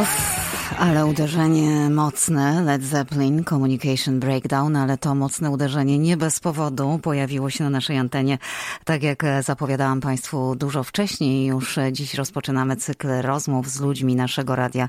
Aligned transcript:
Uff, 0.00 0.76
ale 0.78 1.06
uderzenie 1.06 1.90
mocne, 1.90 2.62
Led 2.62 2.84
Zeppelin, 2.84 3.44
Communication 3.44 4.20
Breakdown, 4.20 4.76
ale 4.76 4.98
to 4.98 5.14
mocne 5.14 5.50
uderzenie 5.50 5.98
nie 5.98 6.16
bez 6.16 6.40
powodu 6.40 7.00
pojawiło 7.02 7.50
się 7.50 7.64
na 7.64 7.70
naszej 7.70 7.98
antenie. 7.98 8.38
Tak 8.84 9.02
jak 9.02 9.22
zapowiadałam 9.42 10.00
Państwu 10.00 10.56
dużo 10.56 10.84
wcześniej, 10.84 11.46
już 11.46 11.78
dziś 11.92 12.14
rozpoczynamy 12.14 12.76
cykl 12.76 13.08
rozmów 13.22 13.68
z 13.68 13.80
ludźmi 13.80 14.16
naszego 14.16 14.56
radia. 14.56 14.88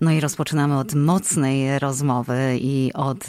No 0.00 0.10
i 0.10 0.20
rozpoczynamy 0.20 0.78
od 0.78 0.94
mocnej 0.94 1.78
rozmowy 1.78 2.58
i 2.60 2.92
od, 2.94 3.26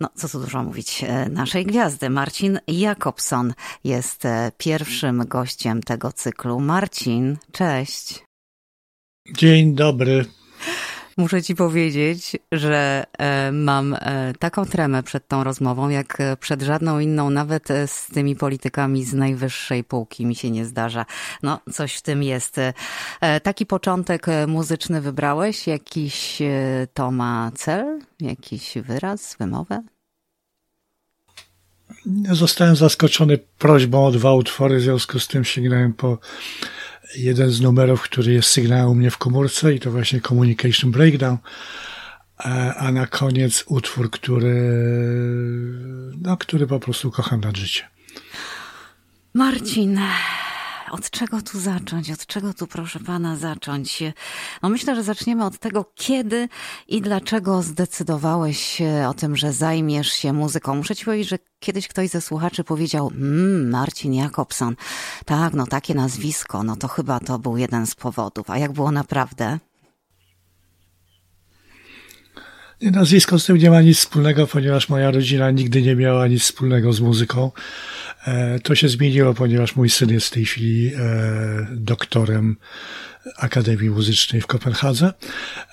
no 0.00 0.08
co 0.14 0.28
tu 0.28 0.40
dużo 0.40 0.62
mówić, 0.62 1.04
naszej 1.30 1.66
gwiazdy. 1.66 2.10
Marcin 2.10 2.58
Jakobson 2.68 3.54
jest 3.84 4.22
pierwszym 4.58 5.24
gościem 5.28 5.82
tego 5.82 6.12
cyklu. 6.12 6.60
Marcin, 6.60 7.36
cześć. 7.52 8.26
Dzień 9.34 9.74
dobry. 9.74 10.24
Muszę 11.16 11.42
ci 11.42 11.54
powiedzieć, 11.54 12.36
że 12.52 13.04
e, 13.18 13.52
mam 13.52 13.94
e, 13.94 14.32
taką 14.38 14.64
tremę 14.64 15.02
przed 15.02 15.28
tą 15.28 15.44
rozmową, 15.44 15.88
jak 15.88 16.18
przed 16.40 16.62
żadną 16.62 16.98
inną, 16.98 17.30
nawet 17.30 17.68
z 17.86 18.06
tymi 18.06 18.36
politykami 18.36 19.04
z 19.04 19.14
najwyższej 19.14 19.84
półki 19.84 20.26
mi 20.26 20.34
się 20.34 20.50
nie 20.50 20.64
zdarza. 20.64 21.06
No, 21.42 21.60
coś 21.72 21.94
w 21.94 22.02
tym 22.02 22.22
jest. 22.22 22.58
E, 22.58 23.40
taki 23.40 23.66
początek 23.66 24.26
muzyczny 24.46 25.00
wybrałeś? 25.00 25.66
Jakiś 25.66 26.42
to 26.94 27.10
ma 27.10 27.50
cel? 27.54 28.00
Jakiś 28.20 28.74
wyraz, 28.82 29.36
wymowę? 29.38 29.82
Zostałem 32.32 32.76
zaskoczony 32.76 33.38
prośbą 33.58 34.06
o 34.06 34.10
dwa 34.10 34.34
utwory, 34.34 34.78
w 34.78 34.82
związku 34.82 35.20
z 35.20 35.28
tym 35.28 35.44
sięgnąłem 35.44 35.92
po 35.92 36.18
jeden 37.16 37.50
z 37.50 37.60
numerów, 37.60 38.02
który 38.02 38.32
jest 38.32 38.48
sygnałem 38.48 38.88
u 38.88 38.94
mnie 38.94 39.10
w 39.10 39.18
komórce 39.18 39.74
i 39.74 39.80
to 39.80 39.90
właśnie 39.90 40.20
Communication 40.20 40.90
Breakdown, 40.90 41.38
a 42.76 42.92
na 42.92 43.06
koniec 43.06 43.64
utwór, 43.66 44.10
który, 44.10 44.54
no, 46.22 46.36
który 46.36 46.66
po 46.66 46.80
prostu 46.80 47.10
kocham 47.10 47.40
na 47.40 47.52
życie. 47.54 47.82
Marcin, 49.34 50.00
od 50.90 51.10
czego 51.10 51.42
tu 51.42 51.60
zacząć? 51.60 52.10
Od 52.10 52.26
czego 52.26 52.54
tu, 52.54 52.66
proszę 52.66 53.00
pana, 53.00 53.36
zacząć? 53.36 54.02
No 54.62 54.68
myślę, 54.68 54.94
że 54.94 55.02
zaczniemy 55.02 55.44
od 55.44 55.58
tego, 55.58 55.92
kiedy 55.94 56.48
i 56.88 57.02
dlaczego 57.02 57.62
zdecydowałeś 57.62 58.58
się 58.58 59.06
o 59.08 59.14
tym, 59.14 59.36
że 59.36 59.52
zajmiesz 59.52 60.08
się 60.08 60.32
muzyką. 60.32 60.74
Muszę 60.74 60.96
ci 60.96 61.04
powiedzieć, 61.04 61.28
że 61.28 61.38
kiedyś 61.60 61.88
ktoś 61.88 62.08
ze 62.08 62.20
słuchaczy 62.20 62.64
powiedział, 62.64 63.10
mmm, 63.14 63.70
Marcin 63.70 64.14
Jakobson. 64.14 64.76
Tak, 65.24 65.54
no 65.54 65.66
takie 65.66 65.94
nazwisko, 65.94 66.62
no 66.62 66.76
to 66.76 66.88
chyba 66.88 67.20
to 67.20 67.38
był 67.38 67.56
jeden 67.56 67.86
z 67.86 67.94
powodów. 67.94 68.50
A 68.50 68.58
jak 68.58 68.72
było 68.72 68.92
naprawdę? 68.92 69.58
Nazwisko 72.80 73.38
z 73.38 73.46
tym 73.46 73.56
nie 73.56 73.70
ma 73.70 73.82
nic 73.82 73.98
wspólnego, 73.98 74.46
ponieważ 74.46 74.88
moja 74.88 75.10
rodzina 75.10 75.50
nigdy 75.50 75.82
nie 75.82 75.96
miała 75.96 76.26
nic 76.26 76.42
wspólnego 76.42 76.92
z 76.92 77.00
muzyką. 77.00 77.50
E, 78.26 78.58
to 78.60 78.74
się 78.74 78.88
zmieniło, 78.88 79.34
ponieważ 79.34 79.76
mój 79.76 79.90
syn 79.90 80.10
jest 80.10 80.26
w 80.26 80.30
tej 80.30 80.44
chwili 80.44 80.92
e, 80.94 81.66
doktorem 81.70 82.56
Akademii 83.36 83.90
Muzycznej 83.90 84.42
w 84.42 84.46
Kopenhadze. 84.46 85.12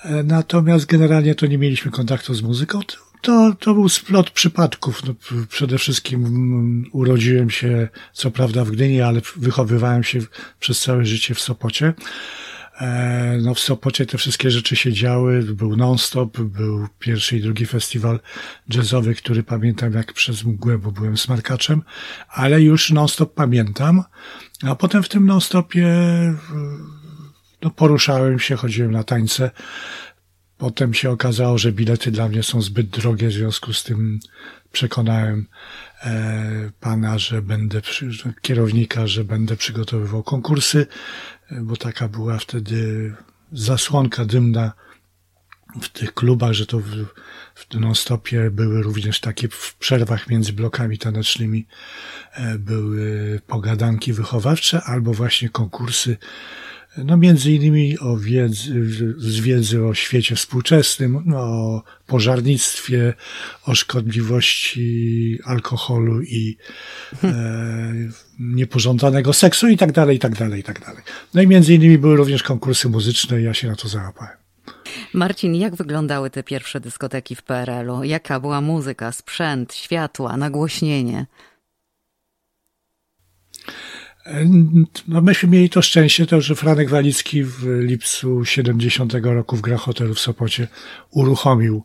E, 0.03 0.23
natomiast 0.23 0.85
generalnie 0.85 1.35
to 1.35 1.45
nie 1.45 1.57
mieliśmy 1.57 1.91
kontaktu 1.91 2.33
z 2.33 2.41
muzyką. 2.41 2.79
To, 3.21 3.55
to 3.59 3.73
był 3.73 3.89
splot 3.89 4.29
przypadków. 4.29 5.03
No, 5.05 5.13
przede 5.49 5.77
wszystkim 5.77 6.89
urodziłem 6.91 7.49
się, 7.49 7.87
co 8.13 8.31
prawda 8.31 8.65
w 8.65 8.71
Gdyni, 8.71 9.01
ale 9.01 9.21
wychowywałem 9.35 10.03
się 10.03 10.19
przez 10.59 10.79
całe 10.79 11.05
życie 11.05 11.35
w 11.35 11.39
Sopocie. 11.39 11.93
E, 12.81 13.37
no 13.41 13.53
w 13.53 13.59
Sopocie 13.59 14.05
te 14.05 14.17
wszystkie 14.17 14.51
rzeczy 14.51 14.75
się 14.75 14.93
działy, 14.93 15.43
był 15.43 15.75
non-stop, 15.75 16.41
był 16.41 16.87
pierwszy 16.99 17.37
i 17.37 17.41
drugi 17.41 17.65
festiwal 17.65 18.19
jazzowy, 18.69 19.15
który 19.15 19.43
pamiętam 19.43 19.93
jak 19.93 20.13
przez 20.13 20.43
mgłę, 20.43 20.77
bo 20.77 20.91
byłem 20.91 21.17
smarkaczem, 21.17 21.81
ale 22.29 22.61
już 22.61 22.91
non-stop 22.91 23.33
pamiętam, 23.33 24.03
a 24.63 24.75
potem 24.75 25.03
w 25.03 25.09
tym 25.09 25.25
non-stopie 25.25 25.87
no, 27.61 27.69
poruszałem 27.69 28.39
się, 28.39 28.55
chodziłem 28.55 28.91
na 28.91 29.03
tańce, 29.03 29.51
Potem 30.63 30.93
się 30.93 31.09
okazało, 31.09 31.57
że 31.57 31.71
bilety 31.71 32.11
dla 32.11 32.29
mnie 32.29 32.43
są 32.43 32.61
zbyt 32.61 32.89
drogie, 32.89 33.27
w 33.27 33.33
związku 33.33 33.73
z 33.73 33.83
tym 33.83 34.19
przekonałem 34.71 35.47
e, 36.03 36.71
pana, 36.79 37.17
że 37.17 37.41
będę, 37.41 37.81
kierownika, 38.41 39.07
że 39.07 39.23
będę 39.23 39.55
przygotowywał 39.55 40.23
konkursy, 40.23 40.87
e, 41.51 41.61
bo 41.61 41.77
taka 41.77 42.07
była 42.07 42.37
wtedy 42.37 43.13
zasłonka 43.51 44.25
dymna 44.25 44.71
w 45.81 45.89
tych 45.89 46.13
klubach, 46.13 46.53
że 46.53 46.65
to 46.65 46.79
w, 46.79 47.05
w 47.55 47.79
non-stopie 47.79 48.51
były 48.51 48.83
również 48.83 49.19
takie 49.19 49.47
w 49.49 49.75
przerwach 49.75 50.29
między 50.29 50.53
blokami 50.53 50.97
tanecznymi 50.97 51.67
e, 52.33 52.59
były 52.59 53.41
pogadanki 53.47 54.13
wychowawcze 54.13 54.81
albo 54.83 55.13
właśnie 55.13 55.49
konkursy 55.49 56.17
no 56.97 57.17
między 57.17 57.51
innymi 57.51 57.99
o 57.99 58.17
wiedzy, 58.17 58.89
z 59.17 59.39
wiedzy 59.39 59.85
o 59.85 59.93
świecie 59.93 60.35
współczesnym, 60.35 61.23
no, 61.25 61.37
o 61.39 61.83
pożarnictwie, 62.07 63.13
o 63.65 63.75
szkodliwości 63.75 65.39
alkoholu 65.45 66.21
i 66.21 66.57
e, 67.23 67.93
niepożądanego 68.39 69.33
seksu 69.33 69.67
i 69.67 69.77
tak 69.77 69.91
dalej, 69.91 70.17
i 70.17 70.19
tak 70.19 70.35
dalej, 70.35 70.59
i 70.59 70.63
tak 70.63 70.79
dalej. 70.79 71.03
No 71.33 71.41
i 71.41 71.47
między 71.47 71.73
innymi 71.73 71.97
były 71.97 72.15
również 72.15 72.43
konkursy 72.43 72.89
muzyczne 72.89 73.41
i 73.41 73.43
ja 73.43 73.53
się 73.53 73.67
na 73.67 73.75
to 73.75 73.87
załapałem. 73.87 74.37
Marcin, 75.13 75.55
jak 75.55 75.75
wyglądały 75.75 76.29
te 76.29 76.43
pierwsze 76.43 76.79
dyskoteki 76.79 77.35
w 77.35 77.43
PRL-u? 77.43 78.03
Jaka 78.03 78.39
była 78.39 78.61
muzyka, 78.61 79.11
sprzęt, 79.11 79.73
światła, 79.73 80.37
nagłośnienie? 80.37 81.25
No 85.07 85.21
myśmy 85.21 85.49
mieli 85.49 85.69
to 85.69 85.81
szczęście, 85.81 86.25
to, 86.25 86.41
że 86.41 86.55
Franek 86.55 86.89
Walicki 86.89 87.43
w 87.43 87.65
lipcu 87.79 88.45
70 88.45 89.13
roku 89.13 89.55
w 89.57 89.61
Gra 89.61 89.77
Hotelu 89.77 90.13
w 90.13 90.19
Sopocie 90.19 90.67
uruchomił 91.11 91.83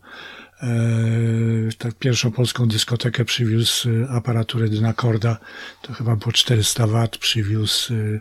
tak 1.79 1.95
pierwszą 1.95 2.31
polską 2.31 2.69
dyskotekę, 2.69 3.25
przywiózł 3.25 3.89
e, 3.91 4.09
aparaturę 4.09 4.69
Dynakorda, 4.69 5.39
to 5.83 5.93
chyba 5.93 6.17
było 6.17 6.33
400 6.33 6.87
W, 6.87 7.09
przywiózł 7.09 7.95
e, 7.95 8.21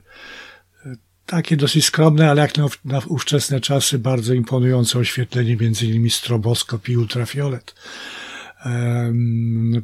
takie 1.26 1.58
dosyć 1.58 1.86
skromne, 1.86 2.30
ale 2.30 2.42
jak 2.42 2.58
na, 2.58 2.68
na 2.86 3.02
ówczesne 3.08 3.62
czasy 3.62 4.00
bardzo 4.00 4.34
imponujące 4.34 5.00
oświetlenie, 5.00 5.58
między 5.58 5.86
innymi 5.86 6.10
stroboskop 6.10 6.90
i 6.90 6.98
ultrafiolet. 6.98 7.76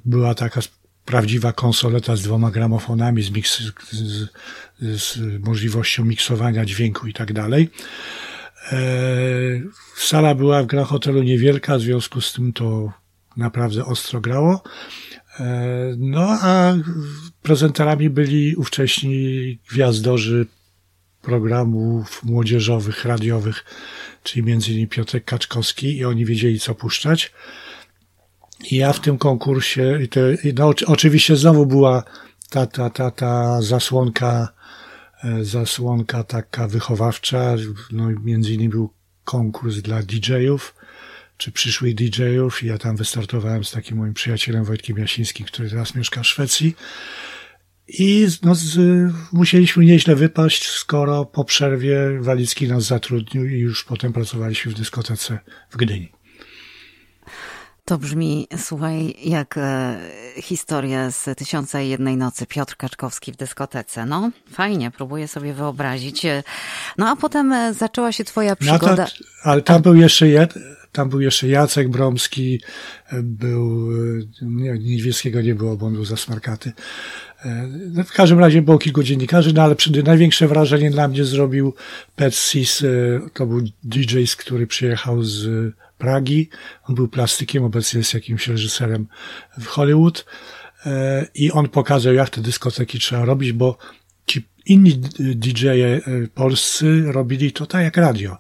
Była 0.06 0.36
taka 0.36 0.62
prawdziwa 1.06 1.54
konsoleta 1.54 2.16
z 2.16 2.22
dwoma 2.22 2.52
gramofonami, 2.52 3.24
z, 3.24 3.32
miks, 3.32 3.62
z, 3.92 4.30
z 4.82 5.18
możliwością 5.46 6.06
miksowania 6.06 6.66
dźwięku 6.66 7.08
i 7.08 7.14
tak 7.14 7.34
dalej. 7.34 7.70
E, 8.72 8.78
sala 9.98 10.36
była 10.36 10.64
w 10.64 10.66
gra 10.66 10.84
hotelu 10.84 11.24
niewielka, 11.24 11.78
w 11.78 11.82
związku 11.82 12.22
z 12.22 12.34
tym 12.34 12.54
to 12.54 12.92
naprawdę 13.38 13.86
ostro 13.86 14.22
grało. 14.22 14.64
E, 15.40 15.96
no 15.98 16.38
a 16.42 16.74
prezenterami 17.42 18.10
byli 18.10 18.56
ówcześni 18.56 19.60
gwiazdorzy 19.72 20.46
programów 21.22 22.24
młodzieżowych, 22.24 23.06
radiowych, 23.06 23.66
czyli 24.24 24.52
innymi 24.52 24.88
Piotrek 24.88 25.26
Kaczkowski 25.26 25.98
i 25.98 26.06
oni 26.06 26.26
wiedzieli 26.26 26.60
co 26.60 26.76
puszczać. 26.76 27.32
Ja 28.72 28.94
w 28.94 29.00
tym 29.00 29.18
konkursie, 29.18 30.00
i 30.44 30.54
no, 30.54 30.74
oczywiście 30.88 31.36
znowu 31.36 31.66
była 31.66 32.04
ta, 32.50 32.66
ta, 32.66 32.90
ta, 32.90 33.12
ta 33.12 33.62
zasłonka, 33.62 34.48
e, 35.24 35.44
zasłonka 35.44 36.24
taka 36.24 36.68
wychowawcza, 36.68 37.56
no 37.92 38.10
między 38.24 38.54
innymi 38.54 38.70
był 38.70 38.90
konkurs 39.24 39.76
dla 39.78 40.02
DJ-ów, 40.04 40.76
czy 41.38 41.52
przyszłych 41.52 41.96
DJ-ów 41.96 42.64
ja 42.64 42.78
tam 42.78 42.96
wystartowałem 42.96 43.64
z 43.64 43.72
takim 43.72 43.98
moim 43.98 44.14
przyjacielem 44.14 44.64
Wojtkiem 44.66 44.98
Jasińskim, 44.98 45.46
który 45.46 45.70
teraz 45.70 45.96
mieszka 45.96 46.24
w 46.24 46.28
Szwecji. 46.28 46.76
I 47.88 48.28
no, 48.44 48.56
z, 48.56 48.78
musieliśmy 49.32 49.86
nieźle 49.86 50.16
wypaść, 50.16 50.70
skoro 50.70 51.26
po 51.26 51.46
przerwie 51.46 51.98
Walicki 52.20 52.68
nas 52.68 52.84
zatrudnił 52.84 53.46
i 53.46 53.60
już 53.60 53.84
potem 53.84 54.14
pracowaliśmy 54.14 54.72
w 54.72 54.76
dyskotece 54.76 55.40
w 55.70 55.78
Gdyni. 55.78 56.23
To 57.86 57.98
brzmi, 57.98 58.48
słuchaj, 58.58 59.16
jak 59.24 59.58
e, 59.58 59.98
historia 60.38 61.12
z 61.12 61.38
Tysiąca 61.38 61.82
i 61.82 61.90
Jednej 61.90 62.18
Nocy. 62.18 62.46
Piotr 62.46 62.76
Kaczkowski 62.78 63.32
w 63.32 63.36
dyskotece. 63.36 64.06
No, 64.06 64.32
fajnie, 64.52 64.92
próbuję 64.92 65.28
sobie 65.28 65.54
wyobrazić. 65.54 66.26
E, 66.26 66.44
no, 66.98 67.10
a 67.10 67.16
potem 67.16 67.54
e, 67.54 67.74
zaczęła 67.74 68.12
się 68.12 68.24
twoja 68.24 68.56
przygoda. 68.56 68.96
No 68.96 68.96
to, 68.96 69.12
ale 69.44 69.62
tam 69.62 69.82
był 69.82 69.96
jeszcze 69.96 70.48
tam 70.92 71.10
był 71.10 71.22
jeszcze 71.22 71.48
Jacek 71.48 71.90
Bromski, 71.90 72.62
e, 73.12 73.24
był, 73.24 73.92
nie, 74.42 74.72
Niedźwieckiego 74.72 75.42
nie 75.42 75.56
było, 75.56 75.78
bo 75.78 75.86
on 75.86 75.94
był 75.94 76.06
zasmarkaty. 76.06 76.72
no 77.92 78.04
w 78.04 78.12
każdym 78.12 78.40
razie 78.40 78.62
było 78.62 78.78
kilku 78.78 79.04
dziennikarzy, 79.04 79.54
no 79.54 79.62
ale 79.62 79.76
przy, 79.76 80.04
największe 80.04 80.48
wrażenie 80.48 80.92
dla 80.92 81.08
mnie 81.08 81.24
zrobił 81.26 81.74
Pet 82.16 82.36
Sis, 82.36 82.84
to 83.34 83.46
był 83.46 83.62
DJ, 83.84 84.24
który 84.38 84.68
przyjechał 84.68 85.24
z 85.24 85.74
Pragi. 86.04 86.50
On 86.84 86.96
był 86.96 87.08
plastykiem, 87.08 87.64
obecnie 87.64 87.98
jest 87.98 88.14
jakimś 88.14 88.48
reżyserem 88.48 89.08
w 89.60 89.66
Hollywood. 89.66 90.26
I 91.36 91.52
on 91.52 91.70
pokazał, 91.70 92.14
jak 92.14 92.30
te 92.30 92.42
dyskoteki 92.42 93.00
trzeba 93.00 93.26
robić, 93.26 93.52
bo 93.52 93.78
ci 94.26 94.48
inni 94.66 94.98
DJ-e 95.20 96.02
polscy 96.36 97.04
robili 97.06 97.52
to 97.52 97.66
tak 97.66 97.84
jak 97.84 97.98
radio. 97.98 98.38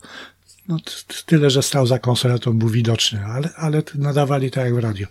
No, 0.68 0.78
tyle, 1.26 1.50
że 1.50 1.64
stał 1.64 1.88
za 1.88 2.00
konsoletą, 2.00 2.60
był 2.60 2.70
widoczny, 2.70 3.26
ale, 3.26 3.50
ale 3.56 3.84
nadawali 3.96 4.52
tak 4.52 4.66
jak 4.66 4.76
w 4.76 4.78
radio. 4.78 5.08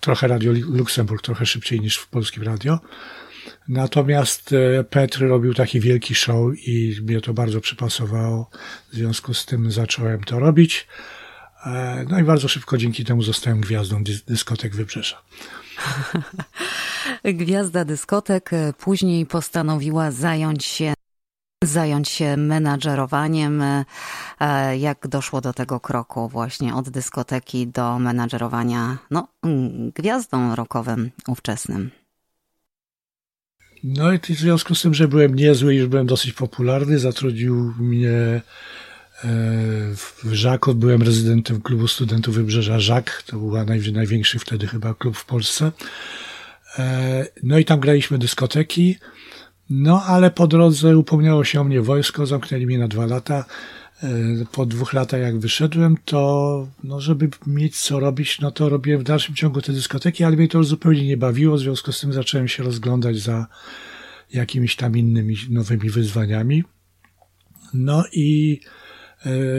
Trochę 0.00 0.28
Radio 0.28 0.52
Luksemburg, 0.52 1.22
trochę 1.22 1.46
szybciej 1.46 1.80
niż 1.80 1.96
w 1.96 2.08
polskim 2.08 2.42
radio. 2.42 2.78
Natomiast 3.68 4.52
e, 4.52 4.84
Petr 4.84 5.20
robił 5.20 5.54
taki 5.54 5.80
wielki 5.80 6.14
show 6.14 6.58
i 6.66 6.96
mnie 7.02 7.20
to 7.20 7.34
bardzo 7.34 7.60
przypasowało. 7.60 8.50
W 8.92 8.94
związku 8.94 9.34
z 9.34 9.46
tym 9.46 9.72
zacząłem 9.72 10.24
to 10.24 10.38
robić. 10.38 10.86
E, 11.66 12.04
no 12.08 12.18
i 12.18 12.24
bardzo 12.24 12.48
szybko 12.48 12.78
dzięki 12.78 13.04
temu 13.04 13.22
zostałem 13.22 13.60
gwiazdą 13.60 14.04
dyskotek 14.26 14.74
Wybrzeża. 14.74 15.22
Gwiazda 17.24 17.84
dyskotek 17.84 18.52
e, 18.52 18.72
później 18.78 19.26
postanowiła 19.26 20.10
zająć 20.10 20.64
się 20.64 20.94
zająć 21.64 22.08
się 22.08 22.36
menadżerowaniem. 22.36 23.62
Jak 24.78 25.08
doszło 25.08 25.40
do 25.40 25.52
tego 25.52 25.80
kroku 25.80 26.28
właśnie 26.28 26.74
od 26.74 26.90
dyskoteki 26.90 27.66
do 27.66 27.98
menadżerowania 27.98 28.98
no, 29.10 29.28
gwiazdą 29.94 30.54
rockowym 30.54 31.10
ówczesnym? 31.28 31.90
No 33.84 34.12
i 34.12 34.18
w 34.18 34.26
związku 34.26 34.74
z 34.74 34.82
tym, 34.82 34.94
że 34.94 35.08
byłem 35.08 35.34
niezły 35.34 35.74
i 35.74 35.78
już 35.78 35.88
byłem 35.88 36.06
dosyć 36.06 36.32
popularny, 36.32 36.98
zatrudnił 36.98 37.74
mnie 37.78 38.10
e, 38.10 38.40
w 40.24 40.32
Żaku. 40.32 40.74
Byłem 40.74 41.02
rezydentem 41.02 41.60
klubu 41.60 41.88
studentów 41.88 42.34
Wybrzeża 42.34 42.80
Żak. 42.80 43.22
To 43.26 43.38
był 43.38 43.52
największy 43.92 44.38
wtedy 44.38 44.66
chyba 44.66 44.94
klub 44.94 45.16
w 45.16 45.24
Polsce. 45.24 45.72
E, 46.78 47.26
no 47.42 47.58
i 47.58 47.64
tam 47.64 47.80
graliśmy 47.80 48.18
dyskoteki. 48.18 48.96
No 49.70 50.02
ale 50.02 50.30
po 50.30 50.46
drodze 50.46 50.98
upomniało 50.98 51.44
się 51.44 51.60
o 51.60 51.64
mnie 51.64 51.80
wojsko, 51.80 52.26
zamknęli 52.26 52.66
mnie 52.66 52.78
na 52.78 52.88
dwa 52.88 53.06
lata. 53.06 53.44
E, 54.02 54.08
po 54.52 54.66
dwóch 54.66 54.92
latach 54.92 55.20
jak 55.20 55.38
wyszedłem, 55.38 55.96
to 56.04 56.68
no, 56.84 57.00
żeby 57.00 57.28
mieć 57.46 57.80
co 57.80 58.00
robić, 58.00 58.40
no 58.40 58.50
to 58.50 58.68
robiłem 58.68 59.00
w 59.00 59.04
dalszym 59.04 59.34
ciągu 59.34 59.62
te 59.62 59.72
dyskoteki, 59.72 60.24
ale 60.24 60.36
mnie 60.36 60.48
to 60.48 60.58
już 60.58 60.66
zupełnie 60.66 61.06
nie 61.06 61.16
bawiło, 61.16 61.56
w 61.56 61.60
związku 61.60 61.92
z 61.92 62.00
tym 62.00 62.12
zacząłem 62.12 62.48
się 62.48 62.62
rozglądać 62.62 63.18
za 63.18 63.46
jakimiś 64.32 64.76
tam 64.76 64.96
innymi 64.96 65.36
nowymi 65.50 65.90
wyzwaniami. 65.90 66.64
No 67.74 68.04
i 68.12 68.60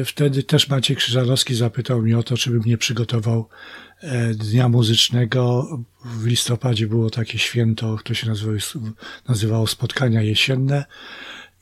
wtedy 0.06 0.44
też 0.44 0.70
Maciej 0.70 0.98
Krzyżanowski 0.98 1.56
zapytał 1.56 2.02
mnie 2.02 2.18
o 2.18 2.24
to, 2.24 2.38
czy 2.38 2.52
bym 2.52 2.62
nie 2.66 2.78
przygotował 2.78 3.50
e, 4.02 4.34
dnia 4.34 4.70
muzycznego. 4.70 5.68
W 6.06 6.26
listopadzie 6.26 6.88
było 6.88 7.10
takie 7.10 7.40
święto, 7.40 7.98
to 8.04 8.14
się 8.14 8.28
nazywało, 8.28 8.58
nazywało 9.28 9.68
spotkania 9.68 10.22
jesienne 10.22 10.86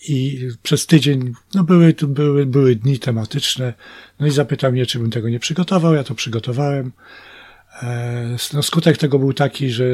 i 0.07 0.47
przez 0.63 0.85
tydzień 0.85 1.33
no 1.55 1.63
były, 1.63 1.95
były, 2.07 2.45
były 2.45 2.75
dni 2.75 2.99
tematyczne. 2.99 3.73
No 4.19 4.27
i 4.27 4.31
zapytał 4.31 4.71
mnie, 4.71 4.85
czy 4.85 4.99
bym 4.99 5.11
tego 5.11 5.29
nie 5.29 5.39
przygotował. 5.39 5.93
Ja 5.93 6.03
to 6.03 6.15
przygotowałem. 6.15 6.91
E, 7.81 8.35
no 8.53 8.63
skutek 8.63 8.97
tego 8.97 9.19
był 9.19 9.33
taki, 9.33 9.69
że 9.69 9.85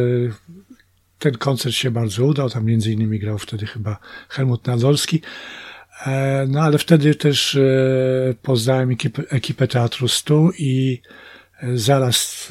ten 1.19 1.37
koncert 1.37 1.75
się 1.75 1.91
bardzo 1.91 2.25
udał. 2.25 2.49
Tam 2.49 2.65
między 2.65 2.91
innymi 2.91 3.19
grał 3.19 3.37
wtedy 3.37 3.65
chyba 3.65 3.97
Helmut 4.29 4.67
Nadolski. 4.67 5.21
E, 6.05 6.45
no 6.47 6.61
ale 6.61 6.77
wtedy 6.77 7.15
też 7.15 7.55
e, 7.55 7.59
poznałem 8.41 8.91
ekipę, 8.91 9.23
ekipę 9.29 9.67
Teatru 9.67 10.07
Stu 10.07 10.51
i 10.57 11.01
zaraz 11.73 12.47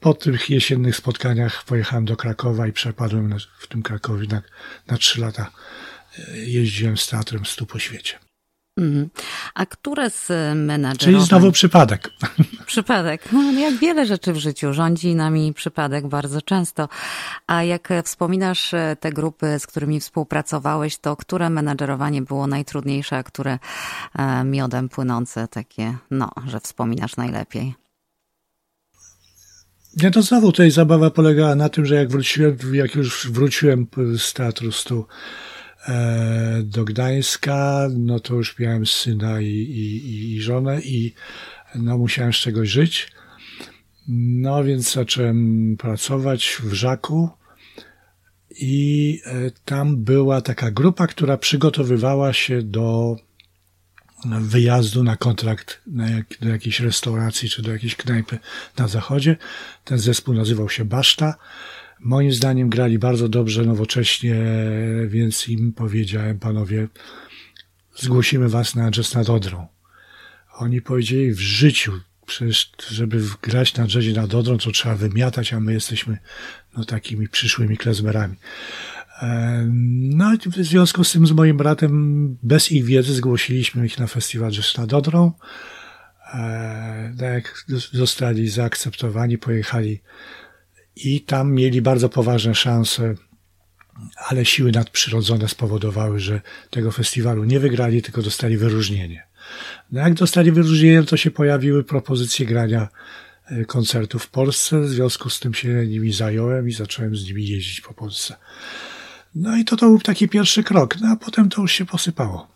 po 0.00 0.14
tych 0.14 0.50
jesiennych 0.50 0.96
spotkaniach 0.96 1.64
pojechałem 1.64 2.04
do 2.04 2.16
Krakowa 2.16 2.66
i 2.66 2.72
przepadłem 2.72 3.34
w 3.58 3.66
tym 3.66 3.82
Krakowie 3.82 4.26
na, 4.26 4.42
na 4.86 4.98
trzy 4.98 5.20
lata 5.20 5.50
jeździłem 6.34 6.96
z 6.96 7.08
teatrem 7.08 7.46
stu 7.46 7.66
po 7.66 7.78
świecie. 7.78 8.18
Mhm. 8.78 9.10
A 9.54 9.66
które 9.66 10.10
z 10.10 10.28
menadżerów? 10.56 11.14
Czyli 11.14 11.28
znowu 11.28 11.52
przypadek. 11.52 12.10
Przypadek. 12.70 13.32
No, 13.32 13.52
jak 13.52 13.74
wiele 13.74 14.06
rzeczy 14.06 14.32
w 14.32 14.36
życiu. 14.36 14.72
Rządzi 14.72 15.14
nami 15.14 15.54
przypadek 15.54 16.06
bardzo 16.06 16.42
często. 16.42 16.88
A 17.46 17.62
jak 17.62 17.88
wspominasz 18.04 18.74
e, 18.74 18.96
te 19.00 19.12
grupy, 19.12 19.58
z 19.58 19.66
którymi 19.66 20.00
współpracowałeś, 20.00 20.98
to 20.98 21.16
które 21.16 21.50
menadżerowanie 21.50 22.22
było 22.22 22.46
najtrudniejsze, 22.46 23.16
a 23.16 23.22
które 23.22 23.58
e, 24.18 24.44
miodem 24.44 24.88
płynące 24.88 25.48
takie, 25.48 25.96
no, 26.10 26.30
że 26.46 26.60
wspominasz 26.60 27.16
najlepiej? 27.16 27.74
Nie, 30.02 30.10
to 30.10 30.22
znowu 30.22 30.52
tutaj 30.52 30.70
zabawa 30.70 31.10
polegała 31.10 31.54
na 31.54 31.68
tym, 31.68 31.86
że 31.86 31.94
jak 31.94 32.08
wróciłem, 32.08 32.56
jak 32.72 32.94
już 32.94 33.30
wróciłem 33.30 33.86
z 34.18 34.32
teatru 34.32 34.72
stu, 34.72 35.06
E, 35.88 36.62
do 36.64 36.84
Gdańska, 36.84 37.88
no 37.98 38.20
to 38.20 38.34
już 38.34 38.58
miałem 38.58 38.86
syna 38.86 39.40
i, 39.40 39.46
i, 39.46 40.34
i 40.34 40.40
żonę 40.40 40.80
i 40.80 41.14
no 41.74 41.98
musiałem 41.98 42.32
z 42.32 42.36
czegoś 42.36 42.68
żyć. 42.68 43.12
No 44.08 44.64
więc 44.64 44.92
zacząłem 44.92 45.76
pracować 45.78 46.56
w 46.62 46.72
Żaku 46.72 47.28
i 48.50 49.20
e, 49.24 49.50
tam 49.64 49.96
była 49.96 50.40
taka 50.40 50.70
grupa, 50.70 51.06
która 51.06 51.36
przygotowywała 51.36 52.32
się 52.32 52.62
do 52.62 53.16
wyjazdu 54.24 55.02
na 55.02 55.16
kontrakt 55.16 55.80
na 55.86 56.10
jak, 56.10 56.26
do 56.40 56.48
jakiejś 56.48 56.80
restauracji 56.80 57.48
czy 57.48 57.62
do 57.62 57.72
jakiejś 57.72 57.96
knajpy 57.96 58.38
na 58.78 58.88
zachodzie. 58.88 59.36
Ten 59.84 59.98
zespół 59.98 60.34
nazywał 60.34 60.68
się 60.68 60.84
Baszta. 60.84 61.34
Moim 62.00 62.32
zdaniem 62.32 62.68
grali 62.68 62.98
bardzo 62.98 63.28
dobrze, 63.28 63.64
nowocześnie, 63.64 64.34
więc 65.06 65.48
im 65.48 65.72
powiedziałem, 65.72 66.38
panowie, 66.38 66.88
zgłosimy 67.96 68.48
was 68.48 68.74
na 68.74 68.90
jazz 68.90 69.14
nad 69.14 69.30
Odrą. 69.30 69.66
Oni 70.60 70.82
powiedzieli, 70.82 71.32
w 71.32 71.40
życiu, 71.40 71.92
przecież 72.26 72.72
żeby 72.88 73.22
grać 73.42 73.74
na 73.74 73.86
jazzie 73.94 74.12
nad 74.12 74.34
Odrą, 74.34 74.58
to 74.58 74.70
trzeba 74.70 74.94
wymiatać, 74.94 75.52
a 75.52 75.60
my 75.60 75.72
jesteśmy 75.72 76.18
no, 76.76 76.84
takimi 76.84 77.28
przyszłymi 77.28 77.76
klezmerami. 77.76 78.36
No 79.90 80.34
i 80.34 80.38
w 80.38 80.54
związku 80.54 81.04
z 81.04 81.12
tym 81.12 81.26
z 81.26 81.32
moim 81.32 81.56
bratem 81.56 82.36
bez 82.42 82.72
ich 82.72 82.84
wiedzy 82.84 83.14
zgłosiliśmy 83.14 83.86
ich 83.86 83.98
na 83.98 84.06
festiwal 84.06 84.50
Jazz 84.50 84.78
nad 84.78 84.92
Odrą. 84.92 85.32
Tak 87.18 87.34
jak 87.34 87.64
zostali 87.92 88.48
zaakceptowani, 88.48 89.38
pojechali 89.38 90.00
i 90.96 91.20
tam 91.20 91.52
mieli 91.52 91.82
bardzo 91.82 92.08
poważne 92.08 92.54
szanse, 92.54 93.14
ale 94.28 94.44
siły 94.44 94.72
nadprzyrodzone 94.72 95.48
spowodowały, 95.48 96.20
że 96.20 96.40
tego 96.70 96.92
festiwalu 96.92 97.44
nie 97.44 97.60
wygrali, 97.60 98.02
tylko 98.02 98.22
dostali 98.22 98.56
wyróżnienie. 98.56 99.26
No 99.92 100.00
jak 100.00 100.14
dostali 100.14 100.52
wyróżnienie, 100.52 101.02
to 101.02 101.16
się 101.16 101.30
pojawiły 101.30 101.84
propozycje 101.84 102.46
grania 102.46 102.88
e, 103.46 103.64
koncertów 103.64 104.24
w 104.24 104.30
Polsce, 104.30 104.80
w 104.80 104.88
związku 104.88 105.30
z 105.30 105.40
tym 105.40 105.54
się 105.54 105.68
nimi 105.68 106.12
zająłem 106.12 106.68
i 106.68 106.72
zacząłem 106.72 107.16
z 107.16 107.24
nimi 107.24 107.48
jeździć 107.48 107.80
po 107.80 107.94
Polsce. 107.94 108.36
No 109.34 109.56
i 109.56 109.64
to, 109.64 109.76
to 109.76 109.86
był 109.86 110.00
taki 110.00 110.28
pierwszy 110.28 110.62
krok, 110.64 111.00
no 111.00 111.08
a 111.08 111.16
potem 111.16 111.48
to 111.48 111.62
już 111.62 111.72
się 111.72 111.86
posypało. 111.86 112.48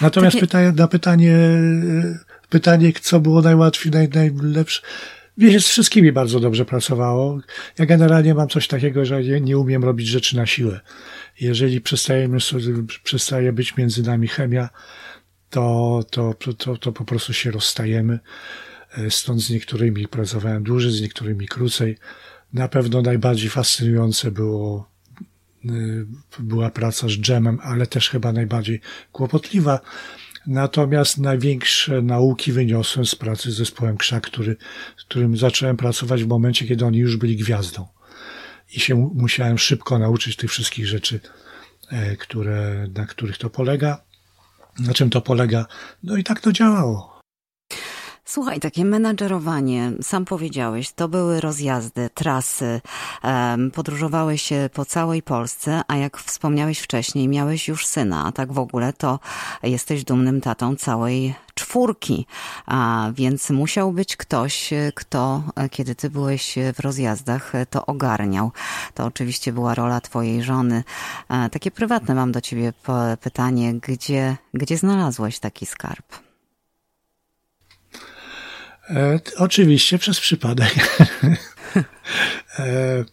Natomiast 0.00 0.36
Takie... 0.36 0.46
pytanie, 0.46 0.72
na 0.72 0.88
pytanie, 0.88 1.32
e, 1.34 2.18
pytanie, 2.50 2.92
co 3.00 3.20
było 3.20 3.42
najłatwiej, 3.42 3.92
naj, 3.92 4.08
najlepsze, 4.08 4.82
się 5.40 5.60
z 5.60 5.68
wszystkimi 5.68 6.12
bardzo 6.12 6.40
dobrze 6.40 6.64
pracowało. 6.64 7.40
Ja 7.78 7.86
generalnie 7.86 8.34
mam 8.34 8.48
coś 8.48 8.68
takiego, 8.68 9.04
że 9.04 9.22
nie, 9.22 9.40
nie 9.40 9.58
umiem 9.58 9.84
robić 9.84 10.06
rzeczy 10.06 10.36
na 10.36 10.46
siłę. 10.46 10.80
Jeżeli 11.40 11.80
przestajemy, 11.80 12.38
przestaje 13.02 13.52
być 13.52 13.76
między 13.76 14.02
nami 14.02 14.28
chemia, 14.28 14.68
to, 15.50 16.04
to, 16.10 16.34
to, 16.58 16.76
to 16.76 16.92
po 16.92 17.04
prostu 17.04 17.32
się 17.32 17.50
rozstajemy. 17.50 18.18
E, 18.98 19.10
stąd 19.10 19.40
z 19.40 19.50
niektórymi 19.50 20.08
pracowałem 20.08 20.62
dłużej, 20.62 20.92
z 20.92 21.00
niektórymi 21.00 21.48
krócej. 21.48 21.98
Na 22.52 22.68
pewno 22.68 23.02
najbardziej 23.02 23.50
fascynujące 23.50 24.30
było, 24.30 24.90
e, 25.64 25.68
była 26.38 26.70
praca 26.70 27.08
z 27.08 27.12
dżemem, 27.12 27.58
ale 27.62 27.86
też 27.86 28.10
chyba 28.10 28.32
najbardziej 28.32 28.80
kłopotliwa 29.12 29.80
Natomiast 30.46 31.18
największe 31.18 32.02
nauki 32.02 32.52
wyniosłem 32.52 33.06
z 33.06 33.14
pracy 33.14 33.52
z 33.52 33.56
zespołem 33.56 33.96
Krzak, 33.96 34.26
który, 34.26 34.56
z 34.96 35.04
którym 35.04 35.36
zacząłem 35.36 35.76
pracować 35.76 36.24
w 36.24 36.28
momencie, 36.28 36.66
kiedy 36.66 36.84
oni 36.84 36.98
już 36.98 37.16
byli 37.16 37.36
gwiazdą. 37.36 37.86
I 38.72 38.80
się 38.80 38.94
musiałem 39.14 39.58
szybko 39.58 39.98
nauczyć 39.98 40.36
tych 40.36 40.50
wszystkich 40.50 40.86
rzeczy, 40.86 41.20
e, 41.88 42.16
które, 42.16 42.88
na 42.94 43.06
których 43.06 43.38
to 43.38 43.50
polega, 43.50 44.02
na 44.80 44.94
czym 44.94 45.10
to 45.10 45.20
polega. 45.20 45.66
No 46.02 46.16
i 46.16 46.24
tak 46.24 46.40
to 46.40 46.52
działało. 46.52 47.15
Słuchaj, 48.28 48.60
takie 48.60 48.84
menadżerowanie, 48.84 49.92
sam 50.02 50.24
powiedziałeś, 50.24 50.92
to 50.92 51.08
były 51.08 51.40
rozjazdy, 51.40 52.10
trasy, 52.14 52.80
podróżowałeś 53.74 54.50
po 54.74 54.84
całej 54.84 55.22
Polsce, 55.22 55.82
a 55.88 55.96
jak 55.96 56.18
wspomniałeś 56.18 56.78
wcześniej, 56.78 57.28
miałeś 57.28 57.68
już 57.68 57.86
syna, 57.86 58.24
a 58.26 58.32
tak 58.32 58.52
w 58.52 58.58
ogóle 58.58 58.92
to 58.92 59.18
jesteś 59.62 60.04
dumnym 60.04 60.40
tatą 60.40 60.76
całej 60.76 61.34
czwórki, 61.54 62.26
a 62.66 63.10
więc 63.14 63.50
musiał 63.50 63.92
być 63.92 64.16
ktoś, 64.16 64.70
kto, 64.94 65.42
kiedy 65.70 65.94
ty 65.94 66.10
byłeś 66.10 66.54
w 66.74 66.80
rozjazdach, 66.80 67.52
to 67.70 67.86
ogarniał. 67.86 68.52
To 68.94 69.04
oczywiście 69.04 69.52
była 69.52 69.74
rola 69.74 70.00
twojej 70.00 70.42
żony. 70.42 70.84
Takie 71.52 71.70
prywatne 71.70 72.14
mam 72.14 72.32
do 72.32 72.40
ciebie 72.40 72.72
pytanie, 73.20 73.74
gdzie, 73.74 74.36
gdzie 74.54 74.76
znalazłeś 74.76 75.38
taki 75.38 75.66
skarb? 75.66 76.25
E, 78.90 79.20
oczywiście 79.36 79.98
przez 79.98 80.20
przypadek. 80.20 80.74
e, 82.58 83.04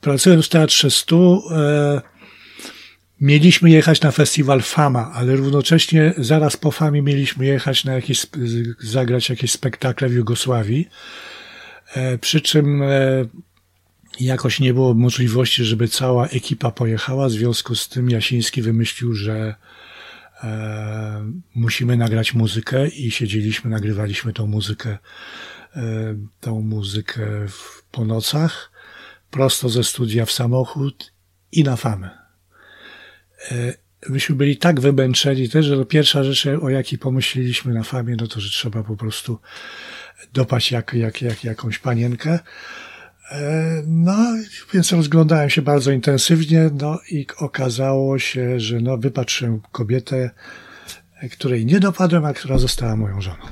pracując 0.00 0.46
w 0.46 0.48
Teatrze 0.48 0.90
Stu, 0.90 1.42
e, 1.50 2.00
mieliśmy 3.20 3.70
jechać 3.70 4.00
na 4.00 4.10
festiwal 4.10 4.62
Fama, 4.62 5.10
ale 5.14 5.36
równocześnie 5.36 6.14
zaraz 6.18 6.56
po 6.56 6.70
Famie 6.70 7.02
mieliśmy 7.02 7.46
jechać 7.46 7.84
na 7.84 7.92
jakieś, 7.92 8.26
zagrać 8.80 9.28
jakieś 9.28 9.52
spektakle 9.52 10.08
w 10.08 10.12
Jugosławii. 10.12 10.88
E, 11.94 12.18
przy 12.18 12.40
czym 12.40 12.82
e, 12.82 12.88
jakoś 14.20 14.60
nie 14.60 14.74
było 14.74 14.94
możliwości, 14.94 15.64
żeby 15.64 15.88
cała 15.88 16.26
ekipa 16.28 16.70
pojechała. 16.70 17.28
W 17.28 17.32
związku 17.32 17.74
z 17.74 17.88
tym 17.88 18.10
Jasiński 18.10 18.62
wymyślił, 18.62 19.14
że 19.14 19.54
musimy 21.54 21.96
nagrać 21.96 22.34
muzykę 22.34 22.88
i 22.88 23.10
siedzieliśmy, 23.10 23.70
nagrywaliśmy 23.70 24.32
tą 24.32 24.46
muzykę, 24.46 24.98
e, 25.76 25.80
tą 26.40 26.60
muzykę 26.60 27.48
w, 27.48 27.82
po 27.90 28.04
nocach, 28.04 28.72
prosto 29.30 29.68
ze 29.68 29.84
studia 29.84 30.26
w 30.26 30.32
samochód 30.32 31.12
i 31.52 31.64
na 31.64 31.76
famę. 31.76 32.10
E, 33.50 33.74
myśmy 34.08 34.36
byli 34.36 34.56
tak 34.56 34.80
wymęczeni 34.80 35.48
też, 35.48 35.66
że 35.66 35.84
pierwsza 35.84 36.24
rzecz, 36.24 36.46
o 36.46 36.70
jakiej 36.70 36.98
pomyśleliśmy 36.98 37.74
na 37.74 37.82
famie, 37.82 38.16
no 38.20 38.26
to, 38.26 38.40
że 38.40 38.50
trzeba 38.50 38.82
po 38.82 38.96
prostu 38.96 39.38
dopaść 40.32 40.72
jak, 40.72 40.94
jak, 40.94 41.22
jak 41.22 41.44
jakąś 41.44 41.78
panienkę. 41.78 42.38
E, 43.32 43.82
no, 43.86 44.16
więc 44.74 44.92
rozglądałem 44.92 45.50
się 45.50 45.62
bardzo 45.62 45.90
intensywnie, 45.90 46.70
no 46.80 46.98
i 47.10 47.26
okazało 47.38 48.18
się, 48.18 48.60
że 48.60 48.80
no, 48.80 48.98
wypatrzyłem 48.98 49.60
kobietę, 49.72 50.30
której 51.32 51.66
nie 51.66 51.80
dopadłem, 51.80 52.24
a 52.24 52.32
która 52.32 52.58
została 52.58 52.96
moją 52.96 53.20
żoną. 53.20 53.44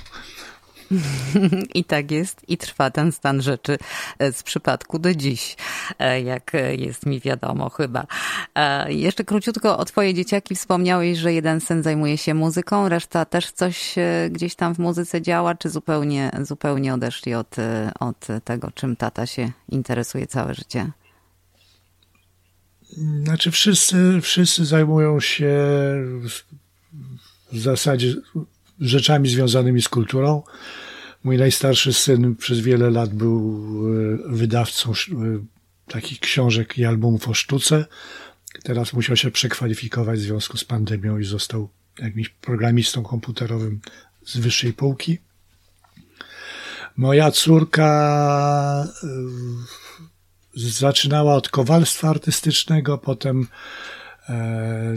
I 1.74 1.84
tak 1.84 2.10
jest 2.10 2.42
i 2.48 2.56
trwa 2.56 2.90
ten 2.90 3.12
stan 3.12 3.42
rzeczy 3.42 3.78
e, 4.18 4.32
z 4.32 4.42
przypadku 4.42 4.98
do 4.98 5.14
dziś, 5.14 5.56
e, 5.98 6.22
jak 6.22 6.52
jest 6.78 7.06
mi 7.06 7.20
wiadomo 7.20 7.70
chyba. 7.70 8.06
E, 8.54 8.92
jeszcze 8.92 9.24
króciutko 9.24 9.78
o 9.78 9.84
twoje 9.84 10.14
dzieciaki 10.14 10.54
wspomniałeś, 10.54 11.18
że 11.18 11.32
jeden 11.32 11.60
syn 11.60 11.82
zajmuje 11.82 12.18
się 12.18 12.34
muzyką, 12.34 12.88
reszta 12.88 13.24
też 13.24 13.52
coś 13.52 13.94
gdzieś 14.30 14.54
tam 14.54 14.74
w 14.74 14.78
muzyce 14.78 15.22
działa, 15.22 15.54
czy 15.54 15.70
zupełnie, 15.70 16.30
zupełnie 16.42 16.94
odeszli 16.94 17.34
od, 17.34 17.56
od 18.00 18.26
tego, 18.44 18.70
czym 18.70 18.96
tata 18.96 19.26
się 19.26 19.50
interesuje 19.68 20.26
całe 20.26 20.54
życie? 20.54 20.90
Znaczy 23.24 23.50
wszyscy, 23.50 24.20
wszyscy 24.22 24.64
zajmują 24.64 25.20
się 25.20 25.54
w 27.52 27.58
zasadzie 27.58 28.14
rzeczami 28.80 29.28
związanymi 29.28 29.82
z 29.82 29.88
kulturą. 29.88 30.42
Mój 31.24 31.38
najstarszy 31.38 31.92
syn 31.92 32.36
przez 32.36 32.60
wiele 32.60 32.90
lat 32.90 33.14
był 33.14 33.66
e, 34.28 34.36
wydawcą 34.36 34.90
e, 34.90 34.94
takich 35.86 36.20
książek 36.20 36.78
i 36.78 36.84
albumów 36.84 37.28
o 37.28 37.34
sztuce. 37.34 37.84
Teraz 38.62 38.92
musiał 38.92 39.16
się 39.16 39.30
przekwalifikować 39.30 40.18
w 40.18 40.22
związku 40.22 40.56
z 40.56 40.64
pandemią 40.64 41.18
i 41.18 41.24
został 41.24 41.68
jakimś 41.98 42.28
programistą 42.28 43.02
komputerowym 43.02 43.80
z 44.24 44.36
wyższej 44.36 44.72
półki. 44.72 45.18
Moja 46.96 47.30
córka 47.30 48.86
e, 49.02 49.08
zaczynała 50.54 51.34
od 51.34 51.48
kowalstwa 51.48 52.08
artystycznego, 52.08 52.98
potem 52.98 53.46
E, 54.30 54.96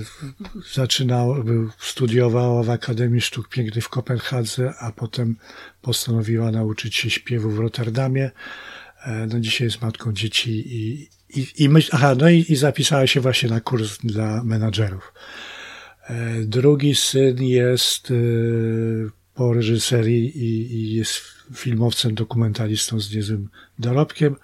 zaczynał, 0.74 1.36
studiowała 1.80 2.64
w 2.64 2.70
Akademii 2.70 3.22
Sztuk 3.22 3.50
Pięknych 3.50 3.86
w 3.86 3.90
Kopenhadze, 3.90 4.74
a 4.80 4.92
potem 4.92 5.36
postanowiła 5.82 6.52
nauczyć 6.52 6.96
się 6.96 7.10
śpiewu 7.10 7.50
w 7.50 7.60
Rotterdamie. 7.60 8.32
E, 9.06 9.28
no 9.28 9.40
dzisiaj 9.40 9.68
jest 9.68 9.82
matką 9.82 10.14
dzieci 10.14 10.52
i, 10.52 11.10
i, 11.40 11.48
i 11.58 11.70
myśl, 11.70 11.90
aha, 11.94 12.16
no 12.20 12.30
i, 12.30 12.46
i 12.50 12.56
zapisała 12.56 13.08
się 13.08 13.22
właśnie 13.22 13.50
na 13.50 13.62
kurs 13.62 13.98
dla 13.98 14.44
menadżerów. 14.44 15.14
E, 16.08 16.34
drugi 16.42 16.96
syn 16.96 17.44
jest 17.44 18.14
po 19.34 19.54
reżyserii 19.54 20.38
i, 20.38 20.74
i 20.74 20.94
jest 20.94 21.22
filmowcem, 21.56 22.16
dokumentalistą 22.16 23.00
z 23.00 23.16
niezłym 23.16 23.50
dorobkiem, 23.80 24.36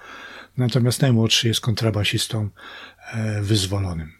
natomiast 0.57 1.01
najmłodszy 1.01 1.47
jest 1.47 1.61
kontrabasistą 1.61 2.49
wyzwolonym. 3.41 4.18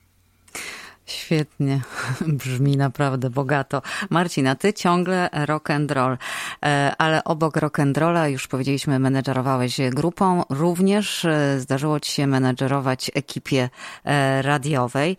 Świetnie, 1.10 1.82
brzmi 2.42 2.78
naprawdę 2.78 3.30
bogato. 3.30 3.82
Marcina, 4.10 4.56
ty 4.56 4.74
ciągle 4.74 5.30
rock 5.34 5.70
and 5.70 5.92
roll, 5.92 6.18
e, 6.66 6.94
ale 6.98 7.24
obok 7.24 7.58
rock 7.58 7.80
and 7.80 7.98
rolla, 7.98 8.28
już 8.28 8.48
powiedzieliśmy, 8.48 9.00
menedżerowałeś 9.00 9.78
grupą, 9.92 10.44
również 10.50 11.26
e, 11.26 11.60
zdarzyło 11.60 12.00
ci 12.00 12.12
się 12.12 12.28
menedżerować 12.28 13.12
ekipie 13.14 13.70
e, 14.04 14.42
radiowej. 14.42 15.18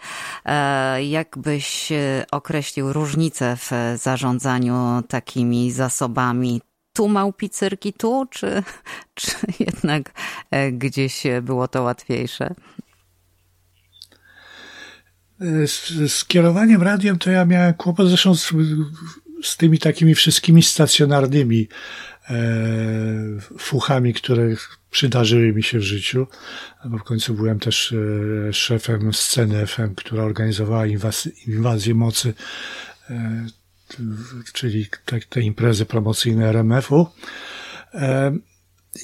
Jakbyś 1.09 1.93
określił 2.31 2.93
różnicę 2.93 3.57
w 3.57 3.71
zarządzaniu 3.97 5.03
takimi 5.09 5.73
zasobami? 5.73 6.63
Tu 6.93 7.09
małpicyrki 7.09 7.93
tu, 7.93 8.27
czy, 8.31 8.63
czy 9.15 9.33
jednak 9.61 10.03
gdzieś 10.73 11.23
było 11.43 11.69
to 11.69 11.83
łatwiejsze? 11.83 12.55
Z, 15.67 16.13
z 16.13 16.25
kierowaniem 16.25 16.83
radiem 16.83 17.19
to 17.19 17.31
ja 17.31 17.45
miałem 17.45 17.75
kłopot 17.75 18.09
zresztą 18.09 18.35
z, 18.35 18.53
z 19.43 19.57
tymi 19.57 19.79
takimi 19.79 20.15
wszystkimi 20.15 20.63
stacjonarnymi 20.63 21.69
e, 22.31 22.35
fuchami, 23.59 24.15
które 24.15 24.49
przydarzyły 24.91 25.53
mi 25.53 25.63
się 25.63 25.79
w 25.79 25.83
życiu. 25.83 26.27
Bo 26.85 26.99
w 26.99 27.05
końcu 27.05 27.35
byłem 27.35 27.59
też 27.59 27.93
e, 28.49 28.53
szefem 28.53 29.15
sceny 29.15 29.67
FM, 29.67 29.95
która 29.95 30.23
organizowała 30.23 30.87
inwaz, 30.87 31.29
inwazję 31.47 31.95
mocy, 31.95 32.35
e, 33.11 33.47
czyli 34.53 34.87
te, 35.05 35.21
te 35.21 35.41
imprezy 35.41 35.87
promocyjne 35.87 36.49
RMF-u. 36.49 37.07
E, 37.95 38.37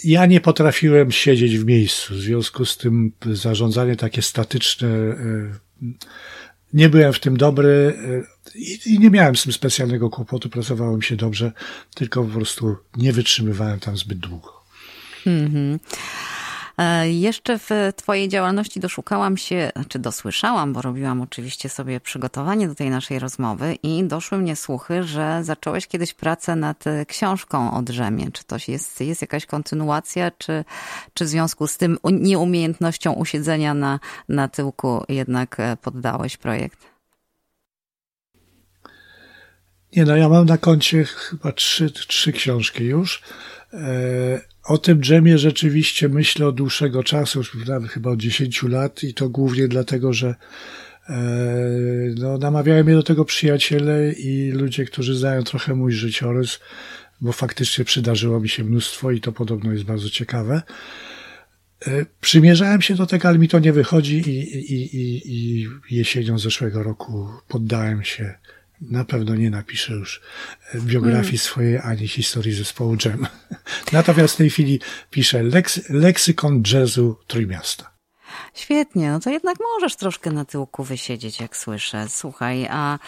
ja 0.04 0.26
nie 0.26 0.40
potrafiłem 0.40 1.12
siedzieć 1.12 1.58
w 1.58 1.64
miejscu, 1.64 2.14
w 2.14 2.18
związku 2.18 2.64
z 2.64 2.76
tym 2.76 3.12
zarządzanie 3.32 3.96
takie 3.96 4.22
statyczne 4.22 4.88
e, 4.88 5.65
nie 6.72 6.88
byłem 6.88 7.12
w 7.12 7.20
tym 7.20 7.36
dobry 7.36 7.94
e, 8.54 8.58
i, 8.86 8.98
nie 8.98 9.10
miałem 9.10 9.36
z 9.36 9.42
tym 9.42 9.52
specjalnego 9.52 10.10
kłopotu, 10.10 10.48
pracowało 10.48 10.96
mi 10.96 11.02
się 11.02 11.16
dobrze, 11.16 11.52
tylko 11.94 12.24
po 12.24 12.30
prostu 12.30 12.76
nie 12.96 13.12
wytrzymywałem 13.12 13.80
tam 13.80 13.96
zbyt 13.96 14.18
długo. 14.18 14.62
Mm 15.26 15.52
-hmm. 15.52 15.78
E, 16.78 17.10
jeszcze 17.10 17.58
w 17.58 17.70
Twojej 17.96 18.28
działalności 18.28 18.80
doszukałam 18.80 19.36
się, 19.36 19.70
czy 19.88 19.98
dosłyszałam, 19.98 20.72
bo 20.72 20.82
robiłam 20.82 21.20
oczywiście 21.20 21.68
sobie 21.68 22.00
przygotowanie 22.00 22.68
do 22.68 22.74
tej 22.74 22.90
naszej 22.90 23.18
rozmowy 23.18 23.74
i 23.82 24.04
doszły 24.04 24.38
mnie 24.38 24.56
słuchy, 24.56 25.02
że 25.02 25.44
zacząłeś 25.44 25.86
kiedyś 25.86 26.14
pracę 26.14 26.56
nad 26.56 26.84
książką 27.08 27.76
o 27.76 27.82
drzemie. 27.82 28.32
Czy 28.32 28.44
to 28.44 28.56
jest, 28.68 29.00
jest 29.00 29.20
jakaś 29.20 29.46
kontynuacja, 29.46 30.30
czy, 30.30 30.64
czy 31.14 31.24
w 31.24 31.28
związku 31.28 31.66
z 31.66 31.76
tym 31.76 31.98
nieumiejętnością 32.04 33.12
usiedzenia 33.12 33.74
na, 33.74 34.00
na 34.28 34.48
tyłku 34.48 35.04
jednak 35.08 35.60
e, 35.60 35.76
poddałeś 35.82 36.36
projekt? 36.36 36.78
Nie 39.96 40.04
no, 40.04 40.16
ja 40.16 40.28
mam 40.28 40.46
na 40.46 40.58
koncie 40.58 41.04
chyba 41.04 41.52
trzy, 41.52 41.90
trzy 41.90 42.32
książki 42.32 42.84
już. 42.84 43.22
O 44.66 44.78
tym 44.78 45.00
dżemie 45.00 45.38
rzeczywiście 45.38 46.08
myślę 46.08 46.46
od 46.46 46.54
dłuższego 46.54 47.04
czasu, 47.04 47.38
już 47.38 47.66
nawet 47.66 47.90
chyba 47.90 48.10
od 48.10 48.18
10 48.18 48.62
lat 48.62 49.04
i 49.04 49.14
to 49.14 49.28
głównie 49.28 49.68
dlatego, 49.68 50.12
że 50.12 50.34
e, 51.08 51.14
no, 52.16 52.38
namawiają 52.38 52.84
mnie 52.84 52.94
do 52.94 53.02
tego 53.02 53.24
przyjaciele 53.24 54.12
i 54.12 54.50
ludzie, 54.50 54.84
którzy 54.84 55.14
znają 55.14 55.42
trochę 55.42 55.74
mój 55.74 55.92
życiorys, 55.92 56.60
bo 57.20 57.32
faktycznie 57.32 57.84
przydarzyło 57.84 58.40
mi 58.40 58.48
się 58.48 58.64
mnóstwo 58.64 59.10
i 59.10 59.20
to 59.20 59.32
podobno 59.32 59.72
jest 59.72 59.84
bardzo 59.84 60.10
ciekawe. 60.10 60.62
E, 61.86 62.06
przymierzałem 62.20 62.82
się 62.82 62.94
do 62.94 63.06
tego, 63.06 63.28
ale 63.28 63.38
mi 63.38 63.48
to 63.48 63.58
nie 63.58 63.72
wychodzi 63.72 64.16
i, 64.16 64.56
i, 64.72 64.96
i, 64.96 65.22
i 65.90 65.96
jesienią 65.96 66.38
zeszłego 66.38 66.82
roku 66.82 67.28
poddałem 67.48 68.04
się 68.04 68.34
na 68.80 69.04
pewno 69.04 69.34
nie 69.34 69.50
napiszę 69.50 69.92
już 69.92 70.20
biografii 70.74 71.28
mm. 71.28 71.38
swojej 71.38 71.78
ani 71.78 72.08
historii 72.08 72.54
zespołu 72.54 72.96
Jam. 73.04 73.26
Natomiast 73.92 74.34
w 74.34 74.36
tej 74.36 74.50
chwili 74.50 74.80
piszę 75.10 75.42
leks, 75.42 75.88
leksykon 75.88 76.62
jazzu 76.72 77.16
Trójmiasta. 77.26 77.96
Świetnie, 78.54 79.10
no 79.10 79.20
to 79.20 79.30
jednak 79.30 79.56
możesz 79.74 79.96
troszkę 79.96 80.30
na 80.30 80.44
tyłku 80.44 80.84
wysiedzieć, 80.84 81.40
jak 81.40 81.56
słyszę. 81.56 82.06
Słuchaj, 82.08 82.66
a 82.70 82.98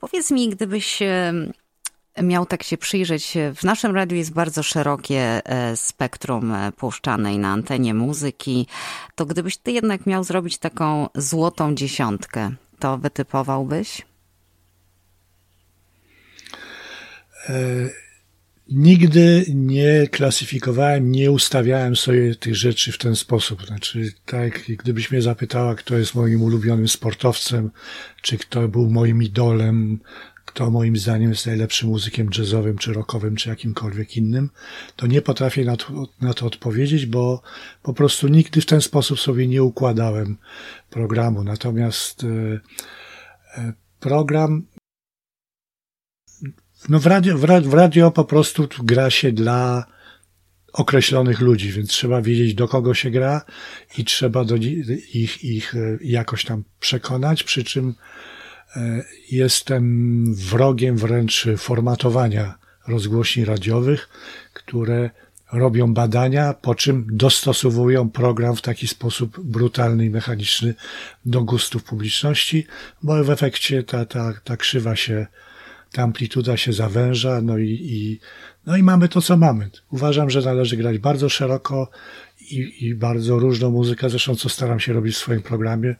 powiedz 0.00 0.30
mi, 0.30 0.48
gdybyś 0.48 0.98
miał 2.22 2.46
tak 2.46 2.62
się 2.62 2.78
przyjrzeć, 2.78 3.34
w 3.54 3.64
naszym 3.64 3.94
radiu 3.94 4.16
jest 4.16 4.32
bardzo 4.32 4.62
szerokie 4.62 5.42
e, 5.44 5.76
spektrum 5.76 6.52
e, 6.52 6.72
puszczanej 6.72 7.38
na 7.38 7.52
antenie 7.52 7.94
muzyki, 7.94 8.66
to 9.14 9.26
gdybyś 9.26 9.56
ty 9.56 9.72
jednak 9.72 10.06
miał 10.06 10.24
zrobić 10.24 10.58
taką 10.58 11.08
złotą 11.14 11.74
dziesiątkę, 11.74 12.50
to 12.78 12.98
wytypowałbyś? 12.98 14.00
E, 14.00 14.04
nigdy 18.68 19.44
nie 19.54 20.08
klasyfikowałem, 20.10 21.12
nie 21.12 21.30
ustawiałem 21.30 21.96
sobie 21.96 22.34
tych 22.34 22.56
rzeczy 22.56 22.92
w 22.92 22.98
ten 22.98 23.16
sposób. 23.16 23.66
Znaczy, 23.66 24.12
tak, 24.26 24.60
gdybyś 24.68 25.10
mnie 25.10 25.22
zapytała, 25.22 25.74
kto 25.74 25.98
jest 25.98 26.14
moim 26.14 26.42
ulubionym 26.42 26.88
sportowcem, 26.88 27.70
czy 28.22 28.38
kto 28.38 28.68
był 28.68 28.90
moim 28.90 29.22
idolem, 29.22 30.00
kto 30.44 30.70
moim 30.70 30.96
zdaniem 30.96 31.30
jest 31.30 31.46
najlepszym 31.46 31.88
muzykiem 31.88 32.30
jazzowym, 32.38 32.78
czy 32.78 32.92
rockowym, 32.92 33.36
czy 33.36 33.48
jakimkolwiek 33.48 34.16
innym, 34.16 34.50
to 34.96 35.06
nie 35.06 35.22
potrafię 35.22 35.64
na 35.64 35.76
to, 35.76 36.08
na 36.20 36.34
to 36.34 36.46
odpowiedzieć, 36.46 37.06
bo 37.06 37.42
po 37.82 37.94
prostu 37.94 38.28
nigdy 38.28 38.60
w 38.60 38.66
ten 38.66 38.80
sposób 38.80 39.20
sobie 39.20 39.48
nie 39.48 39.62
układałem 39.62 40.36
programu. 40.90 41.44
Natomiast 41.44 42.24
e, 42.24 42.60
e, 43.60 43.72
program 44.00 44.66
no 46.88 47.00
w 47.00 47.06
radio, 47.06 47.38
w 47.38 47.74
radio 47.74 48.10
po 48.10 48.24
prostu 48.24 48.68
gra 48.82 49.10
się 49.10 49.32
dla 49.32 49.84
określonych 50.72 51.40
ludzi, 51.40 51.72
więc 51.72 51.90
trzeba 51.90 52.22
wiedzieć, 52.22 52.54
do 52.54 52.68
kogo 52.68 52.94
się 52.94 53.10
gra 53.10 53.42
i 53.98 54.04
trzeba 54.04 54.44
do 54.44 54.56
ich, 55.14 55.44
ich 55.44 55.74
e, 55.74 55.98
jakoś 56.00 56.44
tam 56.44 56.64
przekonać, 56.80 57.42
przy 57.42 57.64
czym 57.64 57.94
e, 58.76 59.04
jestem 59.30 60.24
wrogiem 60.34 60.96
wręcz 60.96 61.46
formatowania 61.56 62.58
rozgłośni 62.88 63.44
radiowych, 63.44 64.08
które 64.52 65.10
robią 65.52 65.94
badania, 65.94 66.54
po 66.54 66.74
czym 66.74 67.06
dostosowują 67.10 68.10
program 68.10 68.56
w 68.56 68.62
taki 68.62 68.88
sposób 68.88 69.40
brutalny 69.40 70.04
i 70.04 70.10
mechaniczny 70.10 70.74
do 71.24 71.44
gustów 71.44 71.84
publiczności, 71.84 72.66
bo 73.02 73.24
w 73.24 73.30
efekcie 73.30 73.82
ta, 73.82 74.04
ta, 74.04 74.32
ta 74.44 74.56
krzywa 74.56 74.96
się 74.96 75.26
ta 75.92 76.02
amplituda 76.02 76.56
się 76.56 76.72
zawęża, 76.72 77.40
no 77.42 77.58
i, 77.58 77.68
i, 77.68 78.20
no 78.66 78.76
i 78.76 78.82
mamy 78.82 79.08
to, 79.08 79.22
co 79.22 79.36
mamy. 79.36 79.70
Uważam, 79.90 80.30
że 80.30 80.40
należy 80.40 80.76
grać 80.76 80.98
bardzo 80.98 81.28
szeroko 81.28 81.90
i, 82.40 82.86
i 82.86 82.94
bardzo 82.94 83.38
różną 83.38 83.70
muzykę, 83.70 84.10
zresztą 84.10 84.34
co 84.34 84.48
staram 84.48 84.80
się 84.80 84.92
robić 84.92 85.14
w 85.14 85.18
swoim 85.18 85.42
programie, 85.42 85.96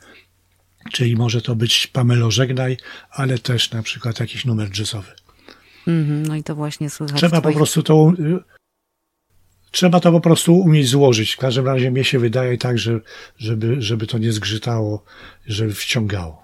czyli 0.92 1.16
może 1.16 1.42
to 1.42 1.56
być 1.56 1.86
Pamelo 1.86 2.30
Żegnaj, 2.30 2.76
ale 3.10 3.38
też 3.38 3.70
na 3.70 3.82
przykład 3.82 4.20
jakiś 4.20 4.44
numer 4.44 4.78
jazzowy. 4.78 5.12
Mm-hmm, 5.86 6.28
no 6.28 6.36
i 6.36 6.42
to 6.42 6.54
właśnie 6.54 6.90
słychać. 6.90 7.16
Trzeba 7.16 7.40
twoich... 7.40 7.54
po 7.54 7.58
prostu 7.58 7.82
to 7.82 8.12
trzeba 9.70 10.00
to 10.00 10.12
po 10.12 10.20
prostu 10.20 10.54
umieć 10.54 10.88
złożyć. 10.88 11.32
W 11.32 11.38
każdym 11.38 11.66
razie 11.66 11.90
mnie 11.90 12.04
się 12.04 12.18
wydaje 12.18 12.58
tak, 12.58 12.78
że, 12.78 13.00
żeby, 13.38 13.82
żeby 13.82 14.06
to 14.06 14.18
nie 14.18 14.32
zgrzytało, 14.32 15.04
żeby 15.46 15.72
wciągało. 15.72 16.41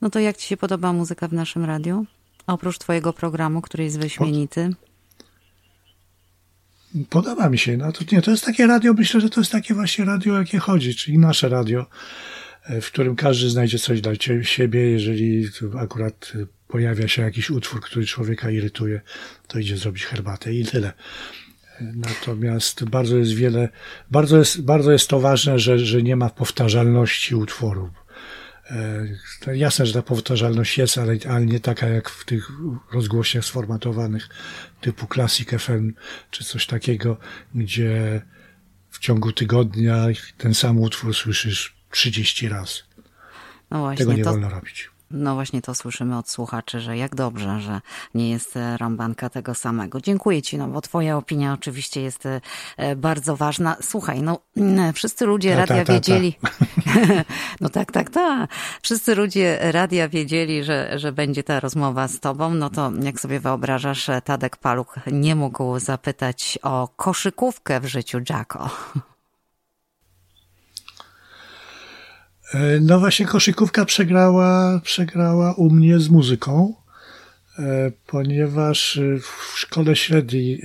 No 0.00 0.10
to 0.10 0.18
jak 0.18 0.36
ci 0.36 0.46
się 0.46 0.56
podoba 0.56 0.92
muzyka 0.92 1.28
w 1.28 1.32
naszym 1.32 1.64
radiu? 1.64 2.06
Oprócz 2.46 2.78
twojego 2.78 3.12
programu, 3.12 3.62
który 3.62 3.84
jest 3.84 3.98
wyśmienity. 3.98 4.70
Podoba 7.10 7.48
mi 7.48 7.58
się. 7.58 7.76
No 7.76 7.92
to 7.92 8.04
nie, 8.12 8.22
to 8.22 8.30
jest 8.30 8.44
takie 8.44 8.66
radio, 8.66 8.92
myślę, 8.92 9.20
że 9.20 9.30
to 9.30 9.40
jest 9.40 9.52
takie 9.52 9.74
właśnie 9.74 10.04
radio, 10.04 10.38
jakie 10.38 10.58
chodzi, 10.58 10.94
czyli 10.94 11.18
nasze 11.18 11.48
radio, 11.48 11.86
e, 12.64 12.80
w 12.80 12.86
którym 12.86 13.16
każdy 13.16 13.50
znajdzie 13.50 13.78
coś 13.78 14.00
dla 14.00 14.12
siebie. 14.42 14.90
Jeżeli 14.90 15.48
akurat 15.78 16.32
pojawia 16.68 17.08
się 17.08 17.22
jakiś 17.22 17.50
utwór, 17.50 17.80
który 17.80 18.06
człowieka 18.06 18.50
irytuje, 18.50 19.00
to 19.48 19.58
idzie 19.58 19.76
zrobić 19.76 20.04
herbatę 20.04 20.54
i 20.54 20.64
tyle. 20.64 20.92
E, 21.80 21.92
natomiast 21.94 22.84
bardzo 22.84 23.16
jest 23.16 23.32
wiele, 23.32 23.68
bardzo 24.10 24.38
jest, 24.38 24.62
bardzo 24.62 24.92
jest 24.92 25.08
to 25.08 25.20
ważne, 25.20 25.58
że, 25.58 25.78
że 25.78 26.02
nie 26.02 26.16
ma 26.16 26.30
powtarzalności 26.30 27.34
utworu 27.34 27.90
to 27.90 28.05
jasne, 29.54 29.86
że 29.86 29.92
ta 29.92 30.02
powtarzalność 30.02 30.78
jest, 30.78 30.98
ale, 30.98 31.16
ale 31.28 31.46
nie 31.46 31.60
taka 31.60 31.88
jak 31.88 32.10
w 32.10 32.24
tych 32.24 32.50
rozgłośniach 32.92 33.44
sformatowanych 33.44 34.28
typu 34.80 35.06
Classic 35.14 35.48
FM 35.50 35.92
czy 36.30 36.44
coś 36.44 36.66
takiego, 36.66 37.16
gdzie 37.54 38.22
w 38.90 38.98
ciągu 38.98 39.32
tygodnia 39.32 40.06
ten 40.38 40.54
sam 40.54 40.80
utwór 40.80 41.14
słyszysz 41.14 41.76
30 41.90 42.48
razy. 42.48 42.82
No 43.70 43.80
właśnie, 43.80 43.98
Tego 43.98 44.12
nie 44.12 44.24
to... 44.24 44.30
wolno 44.30 44.48
robić. 44.48 44.90
No 45.10 45.34
właśnie 45.34 45.62
to 45.62 45.74
słyszymy 45.74 46.18
od 46.18 46.30
słuchaczy, 46.30 46.80
że 46.80 46.96
jak 46.96 47.14
dobrze, 47.14 47.60
że 47.60 47.80
nie 48.14 48.30
jest 48.30 48.56
e, 48.56 48.76
rąbanka 48.76 49.30
tego 49.30 49.54
samego. 49.54 50.00
Dziękuję 50.00 50.42
Ci, 50.42 50.58
no 50.58 50.68
bo 50.68 50.80
Twoja 50.80 51.16
opinia 51.16 51.52
oczywiście 51.52 52.02
jest 52.02 52.26
e, 52.26 52.40
e, 52.76 52.96
bardzo 52.96 53.36
ważna. 53.36 53.76
Słuchaj, 53.80 54.22
no 54.22 54.38
mm, 54.56 54.92
wszyscy 54.92 55.26
ludzie 55.26 55.50
ta, 55.50 55.56
radia 55.56 55.76
ta, 55.76 55.84
ta, 55.84 55.92
wiedzieli. 55.92 56.38
no 57.60 57.68
tak, 57.68 57.92
tak, 57.92 58.10
tak. 58.10 58.50
Wszyscy 58.82 59.14
ludzie 59.14 59.58
radia 59.60 60.08
wiedzieli, 60.08 60.64
że, 60.64 60.98
że 60.98 61.12
będzie 61.12 61.42
ta 61.42 61.60
rozmowa 61.60 62.08
z 62.08 62.20
Tobą. 62.20 62.54
No 62.54 62.70
to 62.70 62.92
jak 63.02 63.20
sobie 63.20 63.40
wyobrażasz, 63.40 64.10
Tadek 64.24 64.56
Paluch 64.56 64.96
nie 65.12 65.36
mógł 65.36 65.78
zapytać 65.78 66.58
o 66.62 66.88
koszykówkę 66.96 67.80
w 67.80 67.86
życiu 67.86 68.18
Jacko. 68.30 68.70
E, 68.96 69.06
no 72.80 73.00
właśnie 73.00 73.26
koszykówka 73.26 73.84
przegrała, 73.84 74.80
przegrała 74.84 75.54
u 75.54 75.70
mnie 75.70 76.00
z 76.00 76.08
muzyką, 76.08 76.74
e, 77.58 77.92
ponieważ 78.06 78.96
e, 78.96 79.18
w 79.18 79.58
szkole 79.58 79.96
średniej, 79.96 80.62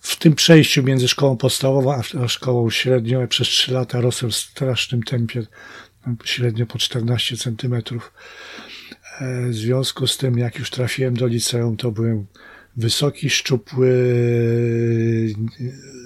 w 0.00 0.16
tym 0.16 0.34
przejściu 0.34 0.82
między 0.82 1.08
szkołą 1.08 1.36
podstawową 1.36 2.02
a 2.22 2.28
szkołą 2.28 2.70
średnią 2.70 3.28
przez 3.28 3.48
trzy 3.48 3.72
lata 3.72 4.00
rosłem 4.00 4.30
w 4.30 4.36
strasznym 4.36 5.02
tempie, 5.02 5.46
średnio 6.24 6.66
po 6.66 6.78
14 6.78 7.36
centymetrów. 7.36 8.12
W 9.50 9.54
związku 9.54 10.06
z 10.06 10.16
tym, 10.16 10.38
jak 10.38 10.58
już 10.58 10.70
trafiłem 10.70 11.14
do 11.14 11.26
liceum, 11.26 11.76
to 11.76 11.90
byłem 11.90 12.26
wysoki, 12.76 13.30
szczupły, 13.30 13.94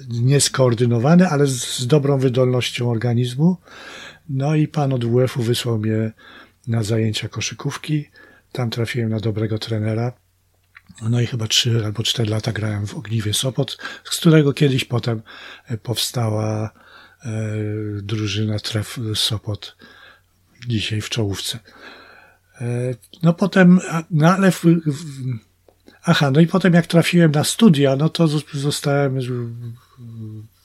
nieskoordynowany, 0.08 1.28
ale 1.28 1.46
z 1.46 1.86
dobrą 1.86 2.18
wydolnością 2.18 2.90
organizmu. 2.90 3.56
No 4.28 4.54
i 4.54 4.68
pan 4.68 4.92
od 4.92 5.04
WF-u 5.04 5.42
wysłał 5.42 5.78
mnie 5.78 6.12
na 6.66 6.82
zajęcia 6.82 7.28
koszykówki. 7.28 8.10
Tam 8.52 8.70
trafiłem 8.70 9.10
na 9.10 9.20
dobrego 9.20 9.58
trenera. 9.58 10.12
No 11.02 11.20
i 11.20 11.26
chyba 11.26 11.46
trzy 11.46 11.82
albo 11.84 12.02
cztery 12.02 12.30
lata 12.30 12.52
grałem 12.52 12.86
w 12.86 12.94
Ogniwie 12.94 13.34
Sopot, 13.34 13.78
z 14.04 14.20
którego 14.20 14.52
kiedyś 14.52 14.84
potem 14.84 15.22
powstała 15.82 16.70
e, 17.24 17.30
drużyna 18.02 18.58
Tref 18.58 18.98
Sopot, 19.14 19.76
dzisiaj 20.68 21.00
w 21.00 21.08
czołówce. 21.08 21.58
E, 22.60 22.94
no 23.22 23.34
potem, 23.34 23.80
no 24.10 24.34
ale 24.34 24.50
w, 24.50 24.64
w, 24.86 25.04
Aha, 26.06 26.30
no 26.30 26.40
i 26.40 26.46
potem 26.46 26.74
jak 26.74 26.86
trafiłem 26.86 27.30
na 27.30 27.44
studia, 27.44 27.96
no 27.96 28.08
to 28.08 28.28
zostałem 28.52 29.20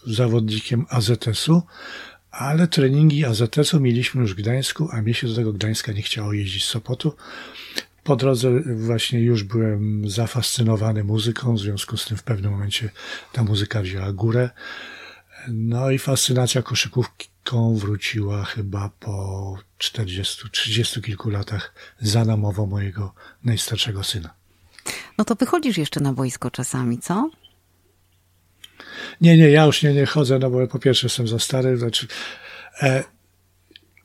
zawodnikiem 0.08 0.86
AZS-u, 0.89 1.62
ale 2.32 2.68
treningi 2.68 3.26
AZS-u 3.26 3.80
mieliśmy 3.80 4.22
już 4.22 4.34
w 4.34 4.38
Gdańsku, 4.38 4.89
a 4.92 5.02
mnie 5.02 5.13
się 5.13 5.28
do 5.28 5.36
tego 5.36 5.54
Gdańska 5.54 5.92
nie 5.92 6.02
chciało 6.02 6.34
jeździć 6.34 6.65
z 6.65 6.68
Sopotu. 6.68 7.15
Po 8.04 8.15
drodze 8.15 8.50
właśnie 8.76 9.20
już 9.20 9.44
byłem 9.44 10.10
zafascynowany 10.10 11.04
muzyką, 11.04 11.56
w 11.56 11.60
związku 11.60 11.98
z 11.98 12.06
tym 12.06 12.18
w 12.18 12.24
pewnym 12.24 12.52
momencie 12.52 12.89
ta 13.34 13.44
muzyka 13.44 13.82
wzięła 13.82 14.12
górę. 14.12 14.50
No 15.48 15.92
i 15.92 16.00
fascynacja 16.00 16.62
koszykówką 16.62 17.76
wróciła 17.76 18.44
chyba 18.44 18.89
po 19.00 19.58
40, 19.78 20.50
30 20.52 21.02
kilku 21.02 21.30
latach 21.30 21.74
za 22.02 22.26
namową 22.26 22.65
mojego 22.65 23.13
najstarszego 23.44 24.04
syna. 24.04 24.34
No 25.18 25.26
to 25.26 25.36
wychodzisz 25.36 25.78
jeszcze 25.78 26.00
na 26.00 26.13
boisko 26.13 26.52
czasami, 26.52 27.00
co? 27.00 27.30
Nie, 29.22 29.38
nie, 29.38 29.50
ja 29.50 29.66
już 29.66 29.84
nie, 29.84 29.94
nie 29.94 30.06
chodzę, 30.06 30.40
no 30.40 30.50
bo 30.50 30.68
po 30.68 30.80
pierwsze 30.80 31.06
jestem 31.08 31.28
za 31.28 31.40
stary, 31.40 31.78
znaczy 31.78 32.08
e, 32.82 33.04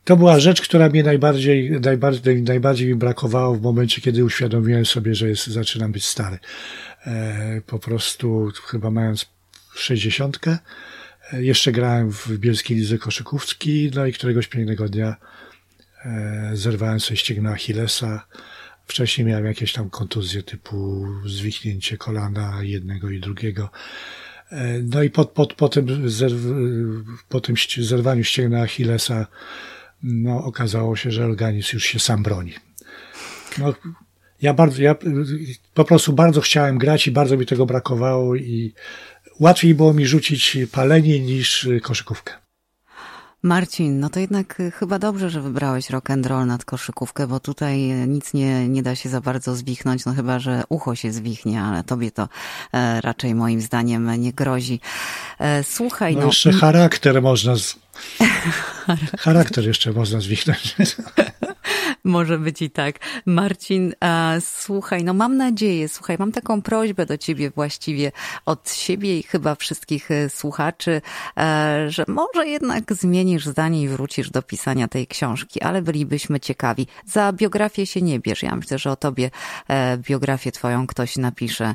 to 0.04 0.16
była 0.16 0.40
rzecz, 0.40 0.62
która 0.62 0.88
mnie 0.88 1.02
najbardziej, 1.02 1.70
najbardziej, 1.70 2.42
najbardziej 2.42 2.88
mi 2.88 2.94
brakowało 2.94 3.54
w 3.54 3.62
momencie, 3.62 4.00
kiedy 4.00 4.24
uświadomiłem 4.24 4.86
sobie, 4.86 5.14
że 5.14 5.28
jest, 5.28 5.46
zaczynam 5.46 5.92
być 5.92 6.04
stary. 6.04 6.38
E, 7.06 7.60
po 7.66 7.78
prostu 7.78 8.52
chyba 8.66 8.90
mając 8.90 9.26
sześćdziesiątkę, 9.74 10.58
e, 11.32 11.42
jeszcze 11.42 11.72
grałem 11.72 12.12
w 12.12 12.38
Bielskiej 12.38 12.76
Lidze 12.76 12.98
Koszykówki, 12.98 13.90
no 13.94 14.06
i 14.06 14.12
któregoś 14.12 14.46
pięknego 14.48 14.88
dnia 14.88 15.16
zerwałem 16.52 17.00
sobie 17.00 17.16
ścięgno 17.16 17.50
Achillesa. 17.50 18.26
Wcześniej 18.86 19.26
miałem 19.26 19.44
jakieś 19.44 19.72
tam 19.72 19.90
kontuzje 19.90 20.42
typu 20.42 21.06
zwichnięcie 21.26 21.96
kolana 21.96 22.58
jednego 22.62 23.10
i 23.10 23.20
drugiego. 23.20 23.70
No 24.82 25.02
i 25.02 25.10
po, 25.10 25.24
po, 25.24 25.46
po, 25.46 25.68
tym, 25.68 26.08
po 27.28 27.40
tym 27.40 27.54
zerwaniu 27.78 28.24
ścięgna 28.24 28.62
Achillesa 28.62 29.26
no, 30.02 30.44
okazało 30.44 30.96
się, 30.96 31.10
że 31.10 31.24
organizm 31.24 31.70
już 31.72 31.84
się 31.84 31.98
sam 31.98 32.22
broni. 32.22 32.52
No, 33.58 33.74
ja, 34.42 34.54
bardzo, 34.54 34.82
ja 34.82 34.96
po 35.74 35.84
prostu 35.84 36.12
bardzo 36.12 36.40
chciałem 36.40 36.78
grać 36.78 37.06
i 37.06 37.10
bardzo 37.10 37.36
mi 37.36 37.46
tego 37.46 37.66
brakowało 37.66 38.36
i 38.36 38.72
łatwiej 39.40 39.74
było 39.74 39.94
mi 39.94 40.06
rzucić 40.06 40.58
palenie 40.72 41.20
niż 41.20 41.68
koszykówkę. 41.82 42.43
Marcin, 43.44 44.00
no 44.00 44.10
to 44.10 44.20
jednak 44.20 44.62
chyba 44.78 44.98
dobrze, 44.98 45.30
że 45.30 45.40
wybrałeś 45.40 45.90
rock 45.90 46.10
and 46.10 46.26
roll 46.26 46.46
nad 46.46 46.64
koszykówkę, 46.64 47.26
bo 47.26 47.40
tutaj 47.40 47.80
nic 47.82 48.34
nie, 48.34 48.68
nie 48.68 48.82
da 48.82 48.96
się 48.96 49.08
za 49.08 49.20
bardzo 49.20 49.54
zwichnąć, 49.56 50.04
no 50.04 50.14
chyba, 50.14 50.38
że 50.38 50.62
ucho 50.68 50.94
się 50.94 51.12
zwichnie, 51.12 51.62
ale 51.62 51.84
tobie 51.84 52.10
to 52.10 52.28
e, 52.72 53.00
raczej 53.00 53.34
moim 53.34 53.60
zdaniem 53.60 54.20
nie 54.22 54.32
grozi. 54.32 54.80
E, 55.38 55.64
słuchaj, 55.64 56.14
no... 56.14 56.20
no 56.20 56.26
jeszcze 56.26 56.52
charakter 56.52 57.22
można... 57.22 57.56
Z... 57.56 57.76
charakter 59.18 59.66
jeszcze 59.66 59.92
można 59.92 60.20
zwichnąć. 60.20 60.76
Może 62.04 62.38
być 62.38 62.62
i 62.62 62.70
tak. 62.70 62.98
Marcin, 63.26 63.94
a, 64.00 64.34
słuchaj, 64.40 65.04
no 65.04 65.14
mam 65.14 65.36
nadzieję, 65.36 65.88
słuchaj, 65.88 66.16
mam 66.18 66.32
taką 66.32 66.62
prośbę 66.62 67.06
do 67.06 67.18
ciebie 67.18 67.50
właściwie 67.50 68.12
od 68.46 68.70
siebie 68.70 69.18
i 69.18 69.22
chyba 69.22 69.54
wszystkich 69.54 70.10
e, 70.10 70.30
słuchaczy, 70.30 71.02
e, 71.36 71.86
że 71.88 72.04
może 72.08 72.48
jednak 72.48 72.92
zmienisz 72.92 73.46
zdanie 73.46 73.82
i 73.82 73.88
wrócisz 73.88 74.30
do 74.30 74.42
pisania 74.42 74.88
tej 74.88 75.06
książki, 75.06 75.62
ale 75.62 75.82
bylibyśmy 75.82 76.40
ciekawi. 76.40 76.86
Za 77.06 77.32
biografię 77.32 77.86
się 77.86 78.02
nie 78.02 78.20
bierz. 78.20 78.42
Ja 78.42 78.56
myślę, 78.56 78.78
że 78.78 78.90
o 78.90 78.96
tobie 78.96 79.30
e, 79.68 79.98
biografię 79.98 80.52
twoją 80.52 80.86
ktoś 80.86 81.16
napisze. 81.16 81.74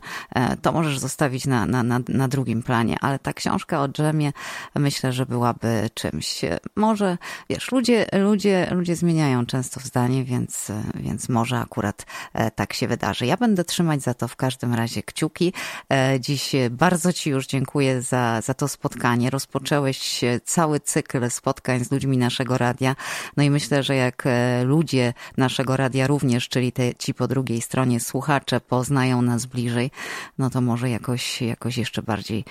To 0.62 0.72
możesz 0.72 1.00
zostawić 1.00 1.46
na, 1.46 1.66
na, 1.66 1.84
na, 1.84 2.00
na 2.08 2.28
drugim 2.28 2.64
planie, 2.64 2.98
ale 3.02 3.20
ta 3.20 3.34
książka 3.34 3.82
o 3.82 3.88
dżemie 3.88 4.34
myślę, 4.76 5.14
że 5.14 5.26
byłaby 5.26 5.90
czymś. 5.94 6.42
Może, 6.76 7.18
wiesz, 7.50 7.72
ludzie, 7.72 8.06
ludzie, 8.14 8.68
ludzie 8.72 8.96
zmieniają 8.96 9.46
często 9.46 9.80
zdanie, 9.80 10.19
więc, 10.24 10.72
więc 10.96 11.30
może 11.30 11.60
akurat 11.60 12.06
e, 12.34 12.52
tak 12.52 12.74
się 12.74 12.88
wydarzy. 12.88 13.26
Ja 13.26 13.38
będę 13.38 13.64
trzymać 13.64 14.02
za 14.02 14.14
to 14.14 14.28
w 14.28 14.36
każdym 14.36 14.74
razie 14.74 15.04
kciuki. 15.04 15.54
E, 15.94 16.20
dziś 16.20 16.52
bardzo 16.72 17.14
Ci 17.14 17.30
już 17.30 17.48
dziękuję 17.48 18.02
za, 18.02 18.42
za 18.42 18.54
to 18.54 18.68
spotkanie. 18.68 19.30
Rozpocząłeś 19.30 20.22
cały 20.46 20.80
cykl 20.80 21.30
spotkań 21.30 21.86
z 21.86 21.92
ludźmi 21.92 22.18
naszego 22.18 22.58
radia. 22.58 22.96
No 23.38 23.44
i 23.44 23.50
myślę, 23.50 23.84
że 23.84 23.96
jak 23.96 24.24
e, 24.26 24.64
ludzie 24.64 25.14
naszego 25.38 25.78
radia 25.78 26.08
również, 26.08 26.50
czyli 26.50 26.72
te, 26.72 26.96
ci 26.96 27.14
po 27.14 27.28
drugiej 27.28 27.62
stronie 27.62 28.00
słuchacze 28.00 28.62
poznają 28.62 29.22
nas 29.22 29.46
bliżej, 29.46 29.92
no 30.38 30.50
to 30.50 30.62
może 30.62 30.90
jakoś, 30.90 31.42
jakoś 31.42 31.78
jeszcze 31.78 32.04
bardziej 32.04 32.46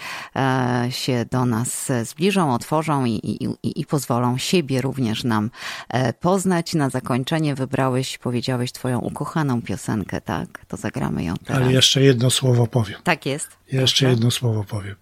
się 0.91 1.25
do 1.31 1.45
nas 1.45 1.93
zbliżą, 2.05 2.55
otworzą 2.55 3.05
i, 3.05 3.11
i, 3.63 3.81
i 3.81 3.87
pozwolą 3.87 4.39
siebie 4.39 4.81
również 4.81 5.25
nam 5.25 5.51
poznać. 6.21 6.75
Na 6.75 6.91
zakończenie 6.91 7.55
wybrałeś, 7.59 8.19
powiedziałeś 8.19 8.73
twoją 8.73 8.99
ukochaną 8.99 9.63
piosenkę, 9.63 10.21
tak? 10.21 10.65
To 10.69 10.77
zagramy 10.77 11.25
ją 11.25 11.35
teraz. 11.45 11.63
Ale 11.63 11.73
jeszcze 11.73 12.03
jedno 12.03 12.31
słowo 12.31 12.67
powiem. 12.67 13.01
Tak 13.05 13.27
jest. 13.27 13.49
Jeszcze 13.73 14.09
jedno 14.09 14.31
słowo 14.31 14.65
powiem. 14.65 14.95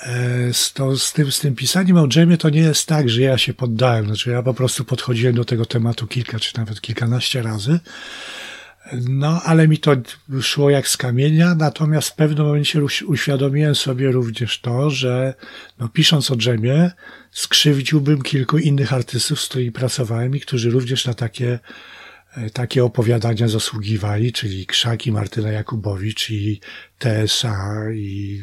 E, 0.00 0.54
z, 0.54 0.72
to, 0.72 0.96
z, 0.96 1.12
tym, 1.12 1.32
z 1.32 1.40
tym 1.40 1.54
pisaniem 1.54 1.96
o 1.96 2.08
dżemie 2.08 2.36
to 2.36 2.50
nie 2.50 2.60
jest 2.60 2.86
tak, 2.86 3.08
że 3.08 3.22
ja 3.22 3.38
się 3.38 3.54
poddałem. 3.54 4.06
Znaczy 4.06 4.30
ja 4.30 4.42
po 4.42 4.54
prostu 4.54 4.84
podchodziłem 4.84 5.34
do 5.34 5.44
tego 5.44 5.66
tematu 5.66 6.06
kilka 6.06 6.38
czy 6.38 6.58
nawet 6.58 6.80
kilkanaście 6.80 7.42
razy. 7.42 7.80
No, 8.92 9.42
ale 9.42 9.68
mi 9.68 9.78
to 9.78 9.96
szło 10.40 10.70
jak 10.70 10.88
z 10.88 10.96
kamienia, 10.96 11.54
natomiast 11.54 12.08
w 12.08 12.14
pewnym 12.14 12.46
momencie 12.46 12.80
uświadomiłem 13.06 13.74
sobie 13.74 14.12
również 14.12 14.60
to, 14.60 14.90
że 14.90 15.34
no, 15.78 15.88
pisząc 15.88 16.30
o 16.30 16.36
dżemie, 16.36 16.90
skrzywdziłbym 17.30 18.22
kilku 18.22 18.58
innych 18.58 18.92
artystów, 18.92 19.40
z 19.40 19.48
którymi 19.48 19.72
pracowałem 19.72 20.36
i 20.36 20.40
którzy 20.40 20.70
również 20.70 21.06
na 21.06 21.14
takie, 21.14 21.58
e, 22.36 22.50
takie 22.50 22.84
opowiadania 22.84 23.48
zasługiwali, 23.48 24.32
czyli 24.32 24.66
Krzaki 24.66 25.12
Martyna 25.12 25.50
Jakubowicz 25.50 26.30
i 26.30 26.60
TSA 26.98 27.90
i 27.94 28.42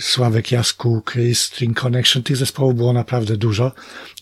Sławek 0.00 0.52
Jaskółk, 0.52 1.14
String 1.34 1.80
Connection. 1.80 2.22
Tych 2.22 2.36
zespołów 2.36 2.76
było 2.76 2.92
naprawdę 2.92 3.36
dużo 3.36 3.72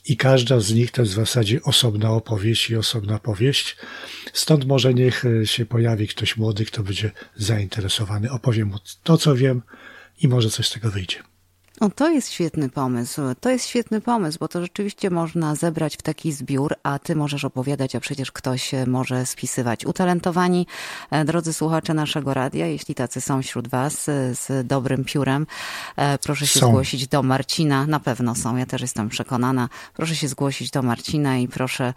i 0.05 0.17
każda 0.17 0.61
z 0.61 0.73
nich 0.73 0.91
to 0.91 1.03
jest 1.03 1.13
w 1.13 1.17
zasadzie 1.17 1.63
osobna 1.63 2.11
opowieść 2.11 2.71
i 2.71 2.77
osobna 2.77 3.19
powieść. 3.19 3.77
Stąd 4.33 4.65
może 4.65 4.95
niech 4.95 5.25
e, 5.25 5.47
się 5.47 5.67
pojawi 5.67 6.09
ktoś 6.09 6.37
młody, 6.37 6.65
kto 6.65 6.83
będzie 6.83 7.11
zainteresowany. 7.37 8.31
Opowiem 8.31 8.69
mu 8.69 8.79
to, 9.03 9.19
co 9.19 9.35
wiem 9.35 9.63
i 10.23 10.29
może 10.29 10.51
coś 10.51 10.69
z 10.69 10.73
tego 10.73 10.91
wyjdzie. 10.91 11.36
O, 11.81 11.91
to 11.91 12.11
jest 12.11 12.31
świetny 12.31 12.69
pomysł. 12.69 13.23
To 13.41 13.51
jest 13.51 13.67
świetny 13.67 14.01
pomysł, 14.01 14.39
bo 14.41 14.49
to 14.49 14.63
rzeczywiście 14.63 15.11
można 15.11 15.55
zebrać 15.55 15.97
w 15.97 16.03
taki 16.03 16.33
zbiór, 16.33 16.75
a 16.83 16.99
ty 16.99 17.17
możesz 17.17 17.45
opowiadać, 17.45 17.97
a 17.97 18.01
przecież 18.01 18.33
ktoś 18.33 18.71
może 18.87 19.27
spisywać. 19.27 19.87
Utalentowani, 19.87 20.67
e, 21.11 21.25
drodzy 21.25 21.53
słuchacze 21.53 21.95
naszego 21.95 22.35
radia, 22.35 22.67
jeśli 22.67 22.95
tacy 22.95 23.21
są 23.21 23.43
wśród 23.43 23.69
was 23.69 24.09
e, 24.09 24.35
z 24.35 24.67
dobrym 24.67 25.05
piórem, 25.05 25.47
proszę 26.23 26.47
się 26.47 26.61
są. 26.61 26.69
zgłosić 26.69 27.09
do 27.09 27.23
Marcina. 27.23 27.87
Na 27.87 28.01
pewno 28.01 28.35
są, 28.35 28.57
ja 28.57 28.67
też 28.67 28.81
jestem 28.81 29.09
przekonana. 29.09 29.69
Proszę 29.95 30.17
się 30.17 30.29
zgłosić 30.29 30.71
do 30.71 30.83
Marcina 30.83 31.39
i 31.39 31.49
proszę 31.49 31.95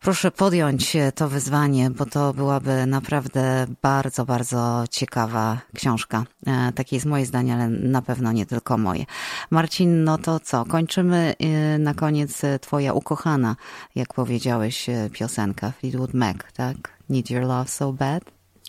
proszę 0.00 0.30
podjąć 0.30 0.96
to 1.14 1.28
wyzwanie, 1.28 1.90
bo 1.90 2.06
to 2.06 2.34
byłaby 2.34 2.86
naprawdę 2.86 3.66
bardzo, 3.82 4.24
bardzo 4.24 4.84
ciekawa 4.90 5.60
książka. 5.74 6.24
E, 6.46 6.72
takie 6.74 6.96
jest 6.96 7.06
moje 7.06 7.26
zdanie, 7.26 7.54
ale 7.54 7.68
na 7.68 8.02
pewno 8.02 8.32
nie 8.32 8.46
tylko 8.46 8.78
moje. 8.78 9.04
Marcin, 9.50 10.04
no 10.04 10.18
to 10.18 10.40
co? 10.40 10.64
Kończymy 10.64 11.34
e, 11.38 11.78
na 11.78 11.94
koniec 11.94 12.44
e, 12.44 12.58
twoja 12.58 12.92
ukochana, 12.92 13.56
jak 13.94 14.14
powiedziałeś, 14.14 14.86
piosenka 15.12 15.72
Fleetwood 15.80 16.14
Mac, 16.14 16.36
tak? 16.54 16.76
Need 17.08 17.30
Your 17.30 17.42
Love 17.42 17.70
So 17.70 17.92
Bad? 17.92 18.22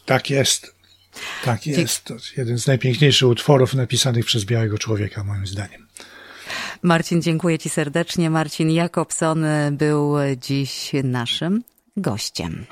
Tak 0.05 0.29
jest. 0.29 0.75
Tak 1.43 1.67
jest. 1.67 2.03
To 2.03 2.15
jeden 2.37 2.59
z 2.59 2.67
najpiękniejszych 2.67 3.29
utworów 3.29 3.73
napisanych 3.73 4.25
przez 4.25 4.45
białego 4.45 4.77
człowieka, 4.77 5.23
moim 5.23 5.47
zdaniem. 5.47 5.88
Marcin, 6.82 7.21
dziękuję 7.21 7.60
Ci 7.60 7.69
serdecznie. 7.69 8.29
Marcin 8.29 8.69
Jakobson 8.69 9.45
był 9.71 10.15
dziś 10.38 10.91
naszym 11.03 11.63
gościem. 11.97 12.65